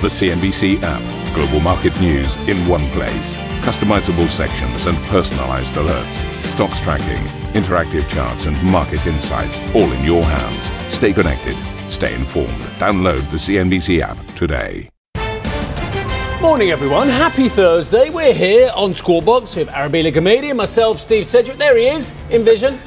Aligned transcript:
The 0.00 0.06
CNBC 0.06 0.80
app. 0.84 1.34
Global 1.34 1.58
market 1.58 2.00
news 2.00 2.36
in 2.48 2.56
one 2.68 2.88
place. 2.90 3.36
Customizable 3.66 4.28
sections 4.28 4.86
and 4.86 4.96
personalized 5.08 5.74
alerts. 5.74 6.22
Stocks 6.44 6.80
tracking, 6.80 7.20
interactive 7.60 8.08
charts, 8.08 8.46
and 8.46 8.62
market 8.62 9.04
insights 9.08 9.58
all 9.74 9.90
in 9.90 10.04
your 10.04 10.22
hands. 10.22 10.70
Stay 10.94 11.12
connected. 11.12 11.56
Stay 11.90 12.14
informed. 12.14 12.60
Download 12.78 13.28
the 13.32 13.38
CNBC 13.38 13.98
app 13.98 14.16
today. 14.36 14.88
Morning, 16.40 16.70
everyone. 16.70 17.08
Happy 17.08 17.48
Thursday. 17.48 18.08
We're 18.08 18.34
here 18.34 18.70
on 18.76 18.94
Squawk 18.94 19.24
Box 19.24 19.56
with 19.56 19.68
Arabella 19.68 20.12
and 20.14 20.56
myself, 20.56 21.00
Steve 21.00 21.26
Sedgwick. 21.26 21.58
There 21.58 21.76
he 21.76 21.88
is, 21.88 22.12
in 22.30 22.44
vision. 22.44 22.78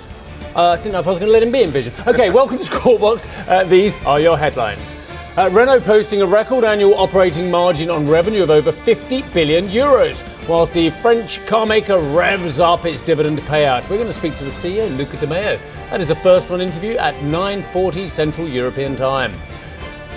Uh, 0.55 0.77
didn't 0.77 0.93
know 0.93 0.99
if 0.99 1.07
I 1.07 1.09
was 1.09 1.19
going 1.19 1.27
to 1.27 1.33
let 1.33 1.43
him 1.43 1.51
be 1.51 1.61
in 1.61 1.71
vision. 1.71 1.93
Okay, 2.07 2.29
welcome 2.29 2.57
to 2.57 2.63
Squawk 2.63 3.01
Box. 3.01 3.27
Uh, 3.49 3.65
these 3.65 4.01
are 4.05 4.21
your 4.21 4.37
headlines. 4.37 4.95
Uh, 5.37 5.49
Renault 5.53 5.79
posting 5.79 6.21
a 6.21 6.25
record 6.25 6.65
annual 6.65 6.93
operating 6.95 7.49
margin 7.49 7.89
on 7.89 8.05
revenue 8.05 8.43
of 8.43 8.49
over 8.49 8.69
50 8.69 9.21
billion 9.33 9.65
euros, 9.67 10.25
whilst 10.45 10.73
the 10.73 10.89
French 10.89 11.39
carmaker 11.45 12.13
revs 12.13 12.59
up 12.59 12.85
its 12.85 12.99
dividend 12.99 13.39
payout. 13.43 13.81
We're 13.83 13.95
going 13.95 14.07
to 14.07 14.13
speak 14.13 14.35
to 14.35 14.43
the 14.43 14.49
CEO, 14.49 14.93
Luca 14.97 15.15
De 15.15 15.27
Meo. 15.27 15.57
That 15.89 16.01
is 16.01 16.11
a 16.11 16.15
first-on 16.15 16.59
interview 16.59 16.97
at 16.97 17.15
9:40 17.23 18.09
Central 18.09 18.45
European 18.45 18.97
Time. 18.97 19.31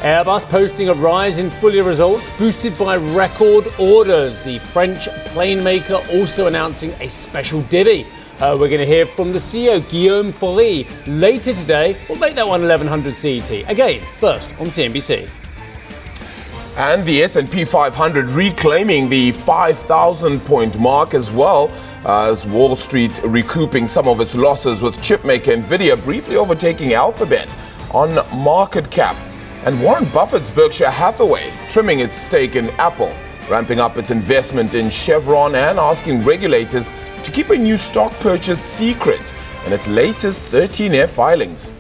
Airbus 0.01 0.49
posting 0.49 0.89
a 0.89 0.95
rise 0.95 1.39
in 1.39 1.49
full 1.49 1.73
year 1.73 1.85
results 1.85 2.29
boosted 2.37 2.77
by 2.77 2.97
record 2.97 3.73
orders. 3.79 4.41
The 4.41 4.59
French 4.59 5.09
plane 5.27 5.63
maker 5.63 6.03
also 6.11 6.49
announcing 6.49 6.91
a 7.01 7.09
special 7.09 7.63
divvy. 7.63 8.09
Uh, 8.41 8.57
we're 8.59 8.69
going 8.69 8.81
to 8.81 8.87
hear 8.87 9.07
from 9.07 9.31
the 9.31 9.39
CEO, 9.39 9.89
Guillaume 9.89 10.33
Faury, 10.33 10.89
later 11.07 11.55
today. 11.55 11.97
We'll 12.09 12.19
make 12.19 12.35
that 12.35 12.47
one 12.47 12.63
1100 12.63 13.15
CET. 13.15 13.71
Again, 13.71 14.03
first 14.19 14.55
on 14.59 14.67
CNBC. 14.67 15.31
And 16.77 17.05
the 17.05 17.23
S&P 17.23 17.65
500 17.65 18.29
reclaiming 18.31 19.09
the 19.09 19.31
5,000 19.31 20.41
point 20.41 20.77
mark 20.81 21.15
as 21.15 21.31
well 21.31 21.71
as 22.05 22.45
Wall 22.45 22.75
Street 22.75 23.21
recouping 23.23 23.87
some 23.87 24.09
of 24.09 24.21
its 24.21 24.35
losses 24.35 24.83
with 24.83 24.97
chipmaker 24.97 25.57
Nvidia 25.63 26.03
briefly 26.03 26.35
overtaking 26.35 26.93
Alphabet 26.93 27.55
on 27.93 28.17
market 28.37 28.91
cap. 28.91 29.17
And 29.65 29.81
Warren 29.81 30.07
Buffett's 30.07 30.51
Berkshire 30.51 30.91
Hathaway 30.91 31.53
trimming 31.69 32.01
its 32.01 32.17
stake 32.17 32.57
in 32.57 32.71
Apple, 32.71 33.15
ramping 33.49 33.79
up 33.79 33.97
its 33.97 34.11
investment 34.11 34.75
in 34.75 34.91
Chevron 34.91 35.55
and 35.55 35.79
asking 35.79 36.25
regulators 36.25 36.89
to 37.25 37.31
keep 37.31 37.49
a 37.51 37.57
new 37.57 37.79
stock 37.79 38.13
purchase 38.21 38.61
secret 38.61 39.35
in 39.67 39.73
its 39.73 39.89
latest 39.89 40.41
13F 40.53 41.09
filings. 41.09 41.71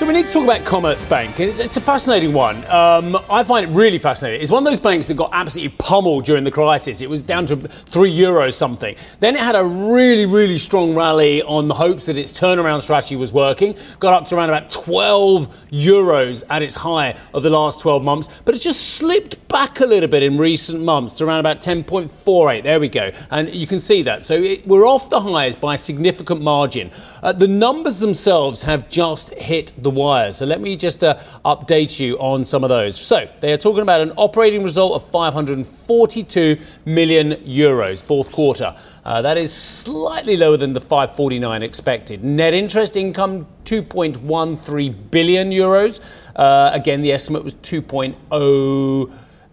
So 0.00 0.06
we 0.06 0.14
need 0.14 0.28
to 0.28 0.32
talk 0.32 0.44
about 0.44 0.60
Commerzbank. 0.60 1.40
It's, 1.40 1.58
it's 1.58 1.76
a 1.76 1.80
fascinating 1.82 2.32
one. 2.32 2.64
Um, 2.70 3.22
I 3.28 3.42
find 3.42 3.66
it 3.66 3.68
really 3.74 3.98
fascinating. 3.98 4.40
It's 4.40 4.50
one 4.50 4.66
of 4.66 4.70
those 4.72 4.80
banks 4.80 5.08
that 5.08 5.14
got 5.18 5.28
absolutely 5.34 5.76
pummeled 5.76 6.24
during 6.24 6.42
the 6.42 6.50
crisis. 6.50 7.02
It 7.02 7.10
was 7.10 7.22
down 7.22 7.44
to 7.44 7.56
three 7.56 8.10
euros 8.10 8.54
something. 8.54 8.96
Then 9.18 9.34
it 9.34 9.42
had 9.42 9.56
a 9.56 9.62
really, 9.62 10.24
really 10.24 10.56
strong 10.56 10.94
rally 10.94 11.42
on 11.42 11.68
the 11.68 11.74
hopes 11.74 12.06
that 12.06 12.16
its 12.16 12.32
turnaround 12.32 12.80
strategy 12.80 13.14
was 13.14 13.34
working. 13.34 13.76
Got 13.98 14.14
up 14.14 14.26
to 14.28 14.36
around 14.36 14.48
about 14.48 14.70
12 14.70 15.54
euros 15.70 16.44
at 16.48 16.62
its 16.62 16.76
high 16.76 17.14
of 17.34 17.42
the 17.42 17.50
last 17.50 17.80
12 17.80 18.02
months, 18.02 18.30
but 18.46 18.54
it's 18.54 18.64
just 18.64 18.94
slipped 18.94 19.46
back 19.48 19.80
a 19.80 19.86
little 19.86 20.08
bit 20.08 20.22
in 20.22 20.38
recent 20.38 20.80
months 20.80 21.16
to 21.16 21.26
around 21.26 21.40
about 21.40 21.60
10.48. 21.60 22.62
There 22.62 22.80
we 22.80 22.88
go, 22.88 23.12
and 23.30 23.52
you 23.54 23.66
can 23.66 23.78
see 23.78 24.00
that. 24.04 24.22
So 24.22 24.34
it, 24.36 24.66
we're 24.66 24.86
off 24.86 25.10
the 25.10 25.20
highs 25.20 25.56
by 25.56 25.74
a 25.74 25.78
significant 25.78 26.40
margin. 26.40 26.90
Uh, 27.22 27.32
the 27.32 27.48
numbers 27.48 28.00
themselves 28.00 28.62
have 28.62 28.88
just 28.88 29.34
hit 29.34 29.74
the 29.76 29.89
wire. 29.90 30.32
So 30.32 30.46
let 30.46 30.60
me 30.60 30.76
just 30.76 31.04
uh, 31.04 31.18
update 31.44 32.00
you 32.00 32.16
on 32.18 32.44
some 32.44 32.64
of 32.64 32.68
those. 32.68 33.00
So 33.00 33.28
they 33.40 33.52
are 33.52 33.56
talking 33.56 33.82
about 33.82 34.00
an 34.00 34.12
operating 34.16 34.62
result 34.62 34.94
of 34.94 35.10
542 35.10 36.58
million 36.84 37.32
euros, 37.32 38.02
fourth 38.02 38.32
quarter. 38.32 38.76
Uh, 39.04 39.22
that 39.22 39.38
is 39.38 39.52
slightly 39.52 40.36
lower 40.36 40.56
than 40.56 40.72
the 40.72 40.80
549 40.80 41.62
expected. 41.62 42.22
Net 42.22 42.54
interest 42.54 42.96
income 42.96 43.46
2.13 43.64 45.10
billion 45.10 45.50
euros. 45.50 46.00
Uh, 46.36 46.70
again, 46.72 47.02
the 47.02 47.12
estimate 47.12 47.44
was 47.44 47.54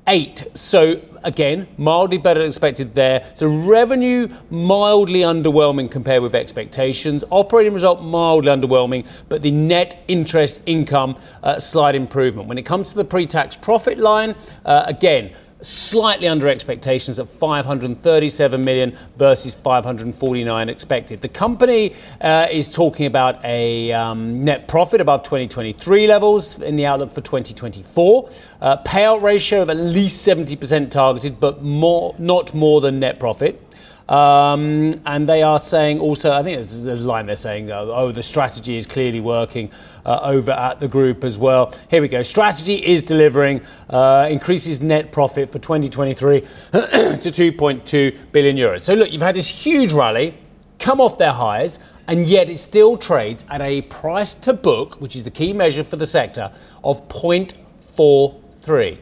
2.08. 0.07 0.55
So 0.55 1.01
again, 1.23 1.67
mildly 1.77 2.17
better 2.17 2.39
than 2.39 2.47
expected 2.47 2.93
there. 2.95 3.29
So 3.33 3.47
revenue 3.47 4.29
mildly 4.49 5.21
underwhelming 5.21 5.91
compared 5.91 6.23
with 6.23 6.35
expectations. 6.35 7.23
Operating 7.29 7.73
result 7.73 8.01
mildly 8.01 8.51
underwhelming, 8.51 9.05
but 9.29 9.41
the 9.41 9.51
net 9.51 10.03
interest 10.07 10.61
income 10.65 11.17
uh, 11.43 11.59
slight 11.59 11.95
improvement. 11.95 12.47
When 12.47 12.57
it 12.57 12.65
comes 12.65 12.89
to 12.89 12.95
the 12.95 13.05
pre-tax 13.05 13.57
profit 13.57 13.97
line, 13.97 14.35
uh, 14.65 14.83
again 14.85 15.33
slightly 15.61 16.27
under 16.27 16.47
expectations 16.47 17.19
at 17.19 17.27
537 17.27 18.63
million 18.63 18.97
versus 19.17 19.55
549 19.55 20.69
expected. 20.69 21.21
The 21.21 21.29
company 21.29 21.95
uh, 22.21 22.47
is 22.51 22.73
talking 22.73 23.05
about 23.05 23.43
a 23.43 23.91
um, 23.91 24.43
net 24.43 24.67
profit 24.67 25.01
above 25.01 25.23
2023 25.23 26.07
levels 26.07 26.61
in 26.61 26.75
the 26.75 26.85
outlook 26.85 27.11
for 27.11 27.21
2024. 27.21 28.29
Uh, 28.61 28.77
payout 28.83 29.21
ratio 29.21 29.61
of 29.61 29.69
at 29.69 29.77
least 29.77 30.27
70% 30.27 30.91
targeted, 30.91 31.39
but 31.39 31.63
more, 31.63 32.15
not 32.19 32.53
more 32.53 32.81
than 32.81 32.99
net 32.99 33.19
profit. 33.19 33.66
Um, 34.09 35.01
and 35.05 35.27
they 35.27 35.43
are 35.43 35.59
saying 35.59 35.99
also, 35.99 36.31
I 36.31 36.41
think 36.41 36.55
there's 36.55 36.87
a 36.87 36.95
line 36.95 37.25
they're 37.25 37.35
saying, 37.35 37.69
oh, 37.71 37.91
oh, 37.93 38.11
the 38.11 38.23
strategy 38.23 38.77
is 38.77 38.85
clearly 38.85 39.19
working 39.19 39.69
uh, 40.05 40.19
over 40.23 40.51
at 40.51 40.79
the 40.79 40.87
group 40.87 41.25
as 41.25 41.37
well. 41.37 41.73
Here 41.89 42.01
we 42.01 42.07
go. 42.07 42.21
Strategy 42.21 42.75
is 42.75 43.03
delivering, 43.03 43.61
uh, 43.89 44.29
increases 44.31 44.81
net 44.81 45.11
profit 45.11 45.49
for 45.49 45.59
2023 45.59 46.39
to 46.41 46.47
2.2 46.77 48.17
billion 48.31 48.55
euros. 48.55 48.81
So 48.81 48.93
look, 48.93 49.11
you've 49.11 49.21
had 49.21 49.35
this 49.35 49.49
huge 49.49 49.91
rally, 49.91 50.35
come 50.79 51.01
off 51.01 51.17
their 51.17 51.33
highs, 51.33 51.79
and 52.07 52.25
yet 52.25 52.49
it 52.49 52.57
still 52.57 52.95
trades 52.95 53.45
at 53.49 53.59
a 53.59 53.81
price 53.83 54.33
to 54.35 54.53
book, 54.53 55.01
which 55.01 55.17
is 55.17 55.25
the 55.25 55.31
key 55.31 55.51
measure 55.51 55.83
for 55.83 55.97
the 55.97 56.05
sector, 56.05 56.53
of 56.81 57.05
0.43. 57.09 58.97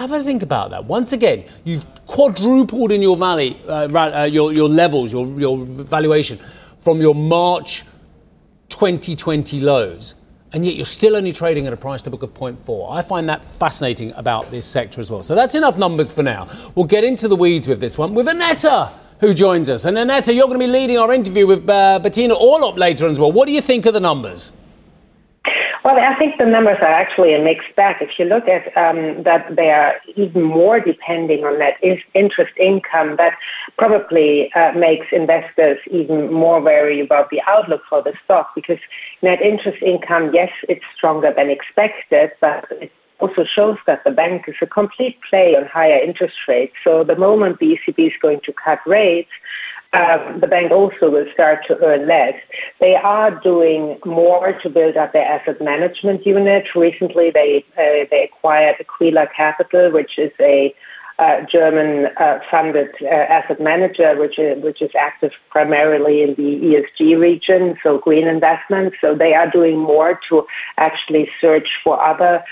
Have 0.00 0.12
a 0.12 0.24
think 0.24 0.42
about 0.42 0.70
that. 0.70 0.86
Once 0.86 1.12
again, 1.12 1.44
you've 1.62 1.84
quadrupled 2.06 2.90
in 2.90 3.02
your 3.02 3.18
valley, 3.18 3.60
uh, 3.68 3.86
uh, 3.94 4.22
your, 4.24 4.50
your 4.50 4.66
levels, 4.66 5.12
your, 5.12 5.26
your 5.38 5.58
valuation 5.58 6.40
from 6.80 7.02
your 7.02 7.14
March 7.14 7.84
2020 8.70 9.60
lows, 9.60 10.14
and 10.54 10.64
yet 10.64 10.74
you're 10.74 10.86
still 10.86 11.16
only 11.16 11.32
trading 11.32 11.66
at 11.66 11.74
a 11.74 11.76
price 11.76 12.00
to 12.00 12.08
book 12.08 12.22
of 12.22 12.32
0.4. 12.32 12.90
I 12.90 13.02
find 13.02 13.28
that 13.28 13.44
fascinating 13.44 14.14
about 14.14 14.50
this 14.50 14.64
sector 14.64 15.02
as 15.02 15.10
well. 15.10 15.22
So 15.22 15.34
that's 15.34 15.54
enough 15.54 15.76
numbers 15.76 16.10
for 16.10 16.22
now. 16.22 16.48
We'll 16.74 16.86
get 16.86 17.04
into 17.04 17.28
the 17.28 17.36
weeds 17.36 17.68
with 17.68 17.80
this 17.82 17.98
one 17.98 18.14
with 18.14 18.26
Aneta, 18.26 18.92
who 19.18 19.34
joins 19.34 19.68
us. 19.68 19.84
And 19.84 19.98
Aneta, 19.98 20.32
you're 20.32 20.46
going 20.46 20.58
to 20.58 20.66
be 20.66 20.72
leading 20.72 20.96
our 20.96 21.12
interview 21.12 21.46
with 21.46 21.68
uh, 21.68 21.98
Bettina 21.98 22.34
Orlopp 22.36 22.78
later 22.78 23.06
as 23.06 23.18
well. 23.18 23.32
What 23.32 23.44
do 23.44 23.52
you 23.52 23.60
think 23.60 23.84
of 23.84 23.92
the 23.92 24.00
numbers? 24.00 24.50
Well, 25.82 25.96
I 25.96 26.14
think 26.18 26.36
the 26.36 26.44
numbers 26.44 26.76
are 26.82 26.92
actually 26.92 27.34
a 27.34 27.42
mixed 27.42 27.74
bag. 27.74 27.96
If 28.02 28.10
you 28.18 28.26
look 28.26 28.44
at 28.44 28.68
um, 28.76 29.22
that, 29.24 29.56
they 29.56 29.70
are 29.70 29.94
even 30.14 30.42
more 30.42 30.78
depending 30.78 31.44
on 31.44 31.58
that 31.58 31.80
interest 31.82 32.52
income. 32.60 33.16
That 33.16 33.32
probably 33.78 34.50
uh, 34.54 34.72
makes 34.76 35.06
investors 35.10 35.78
even 35.90 36.30
more 36.30 36.60
wary 36.60 37.00
about 37.00 37.30
the 37.30 37.40
outlook 37.48 37.80
for 37.88 38.02
the 38.02 38.12
stock 38.24 38.50
because 38.54 38.76
net 39.22 39.40
interest 39.40 39.82
income, 39.82 40.30
yes, 40.34 40.50
it's 40.68 40.84
stronger 40.94 41.32
than 41.34 41.48
expected, 41.48 42.30
but 42.42 42.66
it 42.72 42.92
also 43.18 43.44
shows 43.44 43.76
that 43.86 44.04
the 44.04 44.10
bank 44.10 44.44
is 44.48 44.56
a 44.60 44.66
complete 44.66 45.16
play 45.30 45.54
on 45.56 45.66
higher 45.66 45.98
interest 45.98 46.36
rates. 46.46 46.74
So 46.84 47.04
the 47.04 47.16
moment 47.16 47.58
the 47.58 47.78
ECB 47.78 48.08
is 48.08 48.12
going 48.20 48.40
to 48.44 48.52
cut 48.52 48.80
rates, 48.86 49.30
um, 49.92 50.38
the 50.40 50.46
bank 50.46 50.70
also 50.70 51.10
will 51.10 51.26
start 51.34 51.60
to 51.66 51.76
earn 51.82 52.06
less. 52.06 52.34
They 52.78 52.94
are 52.94 53.30
doing 53.42 53.98
more 54.06 54.52
to 54.62 54.70
build 54.70 54.96
up 54.96 55.12
their 55.12 55.24
asset 55.24 55.60
management 55.60 56.24
unit. 56.24 56.64
Recently, 56.76 57.30
they 57.34 57.64
uh, 57.76 58.06
they 58.10 58.30
acquired 58.32 58.76
Aquila 58.78 59.26
Capital, 59.36 59.90
which 59.90 60.12
is 60.16 60.30
a 60.38 60.72
uh, 61.18 61.44
German 61.52 62.06
uh, 62.18 62.38
funded 62.50 62.88
uh, 63.02 63.08
asset 63.08 63.60
manager, 63.60 64.16
which 64.16 64.38
is, 64.38 64.62
which 64.62 64.80
is 64.80 64.90
active 64.98 65.32
primarily 65.50 66.22
in 66.22 66.34
the 66.34 66.80
ESG 67.02 67.18
region, 67.18 67.76
so 67.82 67.98
green 67.98 68.26
investments. 68.26 68.96
So 69.00 69.14
they 69.14 69.34
are 69.34 69.50
doing 69.50 69.78
more 69.78 70.18
to 70.30 70.46
actually 70.78 71.28
search 71.40 71.68
for 71.84 72.00
other 72.00 72.42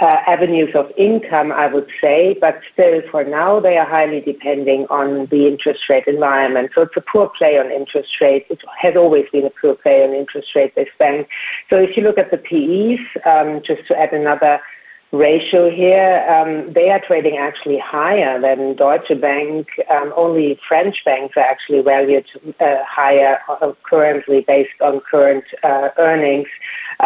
uh, 0.00 0.16
avenues 0.26 0.70
of 0.74 0.86
income, 0.96 1.50
I 1.50 1.72
would 1.72 1.88
say, 2.00 2.36
but 2.40 2.60
still 2.72 3.02
for 3.10 3.24
now 3.24 3.58
they 3.58 3.76
are 3.76 3.88
highly 3.88 4.20
depending 4.20 4.86
on 4.90 5.26
the 5.30 5.48
interest 5.48 5.80
rate 5.90 6.04
environment. 6.06 6.70
So 6.74 6.82
it's 6.82 6.96
a 6.96 7.00
poor 7.00 7.30
play 7.36 7.58
on 7.58 7.72
interest 7.72 8.10
rates. 8.20 8.46
It 8.48 8.60
has 8.80 8.94
always 8.96 9.24
been 9.32 9.44
a 9.44 9.50
poor 9.60 9.74
play 9.74 10.04
on 10.04 10.14
interest 10.14 10.48
rate, 10.54 10.74
this 10.76 10.88
bank. 10.98 11.26
So 11.68 11.76
if 11.76 11.96
you 11.96 12.04
look 12.04 12.18
at 12.18 12.30
the 12.30 12.38
PEs, 12.38 13.02
um, 13.26 13.60
just 13.66 13.88
to 13.88 13.98
add 13.98 14.12
another 14.12 14.60
ratio 15.12 15.70
here. 15.70 16.20
Um, 16.28 16.72
they 16.74 16.90
are 16.90 17.00
trading 17.06 17.38
actually 17.38 17.78
higher 17.82 18.40
than 18.40 18.76
Deutsche 18.76 19.18
Bank. 19.20 19.68
Um, 19.90 20.12
only 20.16 20.58
French 20.68 20.96
banks 21.04 21.34
are 21.36 21.44
actually 21.44 21.82
valued 21.82 22.26
uh, 22.60 22.84
higher 22.86 23.38
uh, 23.48 23.72
currently 23.88 24.44
based 24.46 24.80
on 24.82 25.00
current 25.10 25.44
uh, 25.64 25.88
earnings. 25.98 26.48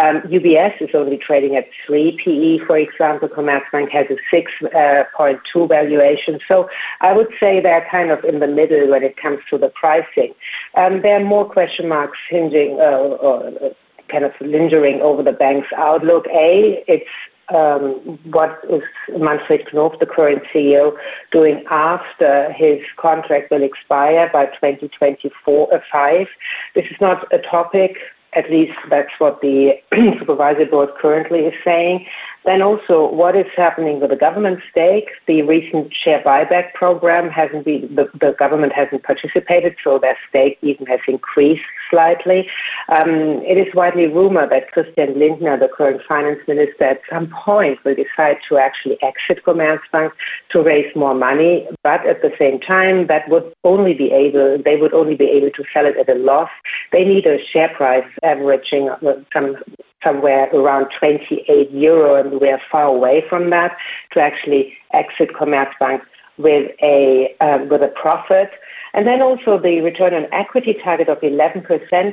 Um, 0.02 0.22
UBS 0.22 0.80
is 0.80 0.88
only 0.94 1.18
trading 1.18 1.54
at 1.54 1.66
3 1.86 2.18
PE, 2.24 2.66
for 2.66 2.78
example. 2.78 3.28
Commerzbank 3.28 3.90
has 3.92 4.06
a 4.10 4.16
6.2 4.34 4.64
uh, 4.74 5.66
valuation. 5.66 6.40
So 6.48 6.68
I 7.00 7.12
would 7.12 7.28
say 7.38 7.60
they're 7.60 7.86
kind 7.90 8.10
of 8.10 8.24
in 8.24 8.40
the 8.40 8.46
middle 8.46 8.90
when 8.90 9.02
it 9.02 9.16
comes 9.20 9.40
to 9.50 9.58
the 9.58 9.68
pricing. 9.68 10.34
Um, 10.76 11.02
there 11.02 11.20
are 11.20 11.24
more 11.24 11.48
question 11.48 11.88
marks 11.88 12.18
hinging 12.28 12.78
uh, 12.80 13.20
or 13.20 13.46
uh, 13.48 13.68
kind 14.10 14.24
of 14.24 14.32
lingering 14.40 15.00
over 15.02 15.22
the 15.22 15.32
bank's 15.32 15.68
outlook. 15.76 16.26
A, 16.28 16.82
it's 16.88 17.08
um, 17.48 18.18
what 18.30 18.60
is 18.70 18.82
Manfred 19.18 19.68
Knof, 19.72 19.98
the 19.98 20.06
current 20.06 20.42
CEO, 20.54 20.92
doing 21.30 21.64
after 21.70 22.52
his 22.52 22.78
contract 22.96 23.50
will 23.50 23.62
expire 23.62 24.30
by 24.32 24.46
2024 24.46 25.68
uh. 25.74 26.26
This 26.74 26.84
is 26.90 26.96
not 27.00 27.26
a 27.32 27.38
topic 27.38 27.96
at 28.34 28.50
least 28.50 28.72
that's 28.88 29.12
what 29.18 29.40
the 29.40 29.72
supervisory 30.18 30.64
board 30.64 30.88
currently 31.00 31.40
is 31.40 31.54
saying. 31.64 32.06
Then 32.44 32.60
also, 32.60 33.10
what 33.12 33.36
is 33.36 33.46
happening 33.56 34.00
with 34.00 34.10
the 34.10 34.16
government 34.16 34.60
stake? 34.70 35.08
The 35.26 35.42
recent 35.42 35.92
share 35.92 36.22
buyback 36.24 36.74
program 36.74 37.30
hasn't 37.30 37.64
been, 37.64 37.94
the, 37.94 38.10
the 38.18 38.34
government 38.38 38.72
hasn't 38.74 39.04
participated, 39.04 39.76
so 39.82 39.98
their 40.00 40.18
stake 40.28 40.58
even 40.62 40.86
has 40.86 41.00
increased 41.06 41.62
slightly. 41.88 42.48
Um, 42.88 43.42
it 43.46 43.58
is 43.58 43.72
widely 43.74 44.06
rumored 44.06 44.50
that 44.50 44.72
Christian 44.72 45.18
Lindner, 45.18 45.58
the 45.58 45.68
current 45.68 46.00
finance 46.08 46.40
minister, 46.48 46.84
at 46.84 47.00
some 47.08 47.30
point 47.44 47.78
will 47.84 47.94
decide 47.94 48.38
to 48.48 48.58
actually 48.58 48.98
exit 49.02 49.44
Commerzbank 49.44 50.10
to 50.50 50.62
raise 50.62 50.90
more 50.96 51.14
money, 51.14 51.68
but 51.84 52.04
at 52.06 52.22
the 52.22 52.32
same 52.38 52.58
time, 52.58 53.06
that 53.06 53.28
would 53.28 53.52
only 53.62 53.94
be 53.94 54.10
able, 54.10 54.58
they 54.64 54.76
would 54.76 54.94
only 54.94 55.14
be 55.14 55.30
able 55.30 55.50
to 55.50 55.64
sell 55.72 55.86
it 55.86 55.94
at 55.96 56.08
a 56.08 56.18
loss. 56.18 56.50
They 56.90 57.04
need 57.04 57.26
a 57.26 57.38
share 57.52 57.68
price 57.76 58.08
averaging 58.24 58.90
some 59.32 59.56
somewhere 60.04 60.48
around 60.52 60.88
28 60.98 61.70
euro, 61.70 62.28
and 62.32 62.40
we're 62.40 62.60
far 62.70 62.84
away 62.84 63.22
from 63.28 63.50
that 63.50 63.76
to 64.12 64.20
actually 64.20 64.72
exit 64.92 65.34
Commerzbank 65.38 66.00
with 66.38 66.70
a 66.82 67.28
uh, 67.40 67.58
with 67.70 67.82
a 67.82 67.92
profit. 68.00 68.50
And 68.94 69.06
then 69.06 69.22
also 69.22 69.58
the 69.58 69.80
return 69.80 70.12
on 70.12 70.26
equity 70.32 70.76
target 70.84 71.08
of 71.08 71.18
11% 71.20 71.64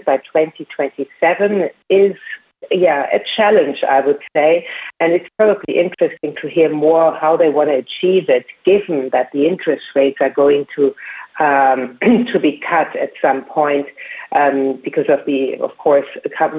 by 0.06 0.18
2027 0.18 1.70
is 1.90 2.16
yeah, 2.72 3.06
a 3.14 3.20
challenge, 3.36 3.80
I 3.90 4.06
would 4.06 4.20
say. 4.34 4.66
And 5.00 5.14
it's 5.14 5.30
probably 5.38 5.80
interesting 5.80 6.36
to 6.42 6.50
hear 6.50 6.74
more 6.74 7.16
how 7.16 7.38
they 7.38 7.50
want 7.50 7.70
to 7.70 7.76
achieve 7.76 8.30
it, 8.30 8.46
given 8.66 9.10
that 9.12 9.30
the 9.34 9.48
interest 9.48 9.84
rates 9.96 10.18
are 10.22 10.30
going 10.30 10.66
to 10.76 10.94
um, 11.40 11.98
to 12.34 12.40
be 12.40 12.62
cut 12.68 12.96
at 12.96 13.12
some 13.22 13.44
point 13.46 13.88
um, 14.36 14.80
because 14.84 15.06
of 15.10 15.20
the, 15.26 15.54
of 15.62 15.78
course, 15.78 16.06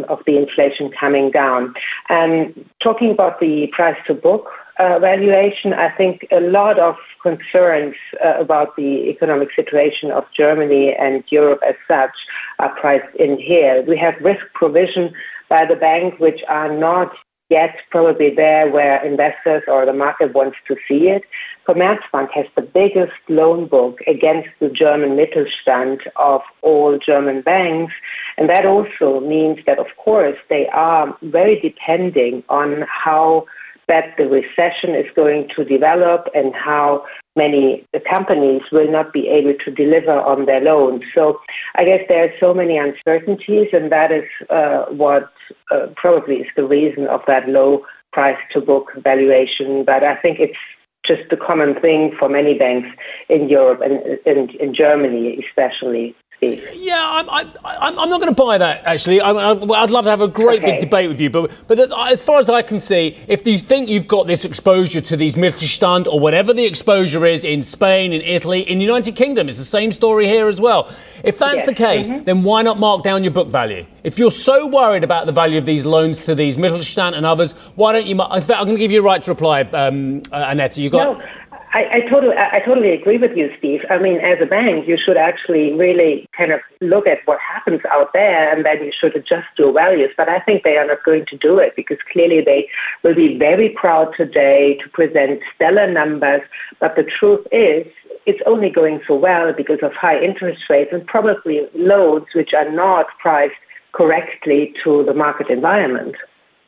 of 0.09 0.19
the 0.27 0.37
inflation 0.37 0.91
coming 0.99 1.31
down. 1.31 1.75
And 2.09 2.69
talking 2.83 3.11
about 3.11 3.41
the 3.41 3.69
price 3.73 3.97
to 4.07 4.15
book 4.15 4.47
uh, 4.79 4.99
valuation, 4.99 5.75
I 5.75 5.91
think 5.97 6.27
a 6.33 6.41
lot 6.41 6.79
of 6.79 6.97
concerns 7.23 7.95
uh, 8.25 8.41
about 8.41 8.77
the 8.77 9.11
economic 9.11 9.49
situation 9.55 10.11
of 10.11 10.25
Germany 10.37 10.95
and 10.99 11.23
Europe 11.31 11.61
as 11.69 11.75
such 11.87 12.17
are 12.59 12.75
priced 12.81 13.15
in 13.17 13.39
here. 13.39 13.85
We 13.87 13.99
have 13.99 14.15
risk 14.23 14.41
provision 14.55 15.13
by 15.49 15.65
the 15.69 15.77
bank, 15.77 16.19
which 16.19 16.41
are 16.49 16.75
not 16.75 17.13
yet 17.51 17.77
probably 17.91 18.33
there 18.35 18.71
where 18.71 19.05
investors 19.05 19.63
or 19.67 19.85
the 19.85 19.93
market 19.93 20.33
wants 20.33 20.57
to 20.69 20.77
see 20.89 21.09
it. 21.09 21.25
Commerzbank 21.69 22.31
has 22.33 22.47
the 22.57 22.63
biggest 22.63 23.13
loan 23.29 23.67
book 23.67 23.99
against 24.07 24.49
the 24.61 24.69
German 24.69 25.19
Mittelstand 25.19 25.99
of 26.17 26.41
all 26.63 26.99
German 27.05 27.43
banks. 27.43 27.93
And 28.39 28.49
that 28.49 28.65
also 28.65 29.21
means 29.21 29.59
that, 29.67 29.79
of 29.79 29.87
course, 30.03 30.37
they 30.49 30.69
are 30.73 31.17
very 31.23 31.61
depending 31.61 32.43
on 32.49 32.85
how 32.89 33.47
that 33.91 34.15
the 34.17 34.27
recession 34.29 34.95
is 34.95 35.11
going 35.17 35.49
to 35.57 35.65
develop 35.65 36.29
and 36.33 36.55
how 36.55 37.05
many 37.37 37.85
companies 38.13 38.63
will 38.71 38.91
not 38.91 39.13
be 39.13 39.27
able 39.29 39.55
to 39.65 39.71
deliver 39.71 40.17
on 40.33 40.47
their 40.47 40.61
loans. 40.61 41.03
So 41.15 41.41
I 41.75 41.85
guess 41.85 42.03
there 42.09 42.25
are 42.25 42.35
so 42.39 42.55
many 42.55 42.79
uncertainties, 42.79 43.69
and 43.73 43.91
that 43.91 44.11
is 44.13 44.29
uh, 44.49 44.85
what 45.03 45.31
uh, 45.73 45.87
probably 45.97 46.37
is 46.37 46.47
the 46.57 46.65
reason 46.65 47.09
of 47.09 47.21
that 47.27 47.49
low 47.49 47.83
price 48.13 48.39
to 48.53 48.61
book 48.61 48.93
valuation. 49.03 49.85
But 49.85 50.05
I 50.05 50.17
think 50.23 50.39
it's 50.39 50.63
just 51.05 51.33
a 51.33 51.37
common 51.37 51.75
thing 51.81 52.15
for 52.19 52.29
many 52.29 52.55
banks 52.57 52.89
in 53.29 53.49
Europe 53.49 53.81
and 53.83 54.51
in 54.63 54.75
Germany, 54.75 55.45
especially. 55.45 56.15
Yeah, 56.41 56.99
I'm, 56.99 57.29
I'm, 57.65 57.99
I'm 57.99 58.09
not 58.09 58.21
going 58.21 58.35
to 58.35 58.43
buy 58.43 58.57
that, 58.57 58.83
actually. 58.87 59.21
I, 59.21 59.53
would 59.53 59.69
love 59.69 60.05
to 60.05 60.11
have 60.11 60.23
a 60.23 60.29
great 60.29 60.63
okay. 60.63 60.73
big 60.73 60.81
debate 60.81 61.09
with 61.11 61.21
you. 61.21 61.29
But, 61.29 61.51
but 61.67 61.79
as 62.11 62.25
far 62.25 62.39
as 62.39 62.49
I 62.49 62.63
can 62.63 62.79
see, 62.79 63.19
if 63.29 63.47
you 63.47 63.59
think 63.59 63.91
you've 63.91 64.09
got 64.09 64.27
this 64.27 64.47
exposure 64.47 65.03
to 65.03 65.17
these 65.19 65.37
Mittelstand 65.37 66.07
or 66.07 66.19
whatever 66.19 66.55
the 66.55 66.65
exposure 66.65 67.27
is 67.27 67.45
in 67.45 67.63
Spain, 67.63 68.15
in 68.15 68.23
Italy, 68.23 68.61
in 68.61 68.79
the 68.79 68.85
United 68.85 69.17
Kingdom, 69.17 69.49
it's 69.49 69.59
the 69.59 69.65
same 69.65 69.93
story 69.93 70.27
here 70.27 70.49
as 70.49 70.63
well. 70.63 70.91
If 71.23 71.37
that's 71.37 71.57
yes. 71.57 71.67
the 71.67 71.75
case, 71.75 72.11
mm-hmm. 72.11 72.25
then 72.25 72.43
why 72.43 72.63
not 72.63 72.79
mark 72.79 73.03
down 73.03 73.23
your 73.23 73.35
book 73.35 73.49
value? 73.49 73.85
If 74.03 74.19
you're 74.19 74.31
so 74.31 74.67
worried 74.67 75.05
about 75.05 75.27
the 75.27 75.33
value 75.33 75.59
of 75.59 75.67
these 75.67 75.85
loans 75.85 76.25
to 76.25 76.35
these 76.35 76.57
Mittelstand 76.57 77.15
and 77.15 77.27
others, 77.27 77.53
why 77.75 77.93
don't 77.93 78.07
you? 78.07 78.13
In 78.13 78.41
fact, 78.41 78.51
I'm 78.51 78.65
going 78.65 78.77
to 78.77 78.81
give 78.81 78.93
you 78.93 79.01
a 79.01 79.05
right 79.05 79.23
to 79.23 79.31
reply, 79.31 79.61
um, 79.61 80.23
uh, 80.33 80.47
Annette. 80.49 80.79
You 80.79 80.89
got. 80.89 81.19
No. 81.19 81.27
I, 81.73 82.03
I, 82.03 82.11
totally, 82.11 82.35
I 82.37 82.59
totally 82.67 82.91
agree 82.91 83.19
with 83.19 83.31
you, 83.37 83.49
Steve. 83.57 83.81
I 83.89 83.99
mean, 83.99 84.19
as 84.19 84.39
a 84.43 84.47
bank, 84.47 84.89
you 84.89 84.99
should 84.99 85.17
actually 85.17 85.73
really 85.73 86.27
kind 86.37 86.51
of 86.51 86.59
look 86.81 87.07
at 87.07 87.19
what 87.27 87.39
happens 87.39 87.81
out 87.93 88.13
there, 88.13 88.53
and 88.53 88.65
then 88.67 88.85
you 88.85 88.91
should 88.91 89.15
adjust 89.15 89.47
your 89.57 89.73
values. 89.73 90.11
But 90.17 90.29
I 90.29 90.41
think 90.41 90.65
they 90.65 90.77
are 90.77 90.87
not 90.87 91.05
going 91.05 91.27
to 91.31 91.37
do 91.37 91.59
it 91.59 91.75
because 91.77 91.99
clearly 92.13 92.41
they 92.45 92.67
will 93.05 93.15
be 93.15 93.39
very 93.39 93.69
proud 93.69 94.13
today 94.17 94.79
to 94.83 94.91
present 94.91 95.43
stellar 95.55 95.91
numbers. 95.91 96.43
But 96.81 96.97
the 96.97 97.05
truth 97.05 97.47
is, 97.53 97.87
it's 98.27 98.43
only 98.47 98.71
going 98.71 99.01
so 99.07 99.15
well 99.15 99.53
because 99.57 99.79
of 99.83 99.93
high 99.93 100.21
interest 100.21 100.63
rates 100.69 100.91
and 100.93 101.07
probably 101.07 101.61
loans 101.75 102.27
which 102.35 102.51
are 102.53 102.71
not 102.71 103.07
priced 103.23 103.55
correctly 103.93 104.75
to 104.83 105.05
the 105.05 105.15
market 105.15 105.49
environment. 105.49 106.17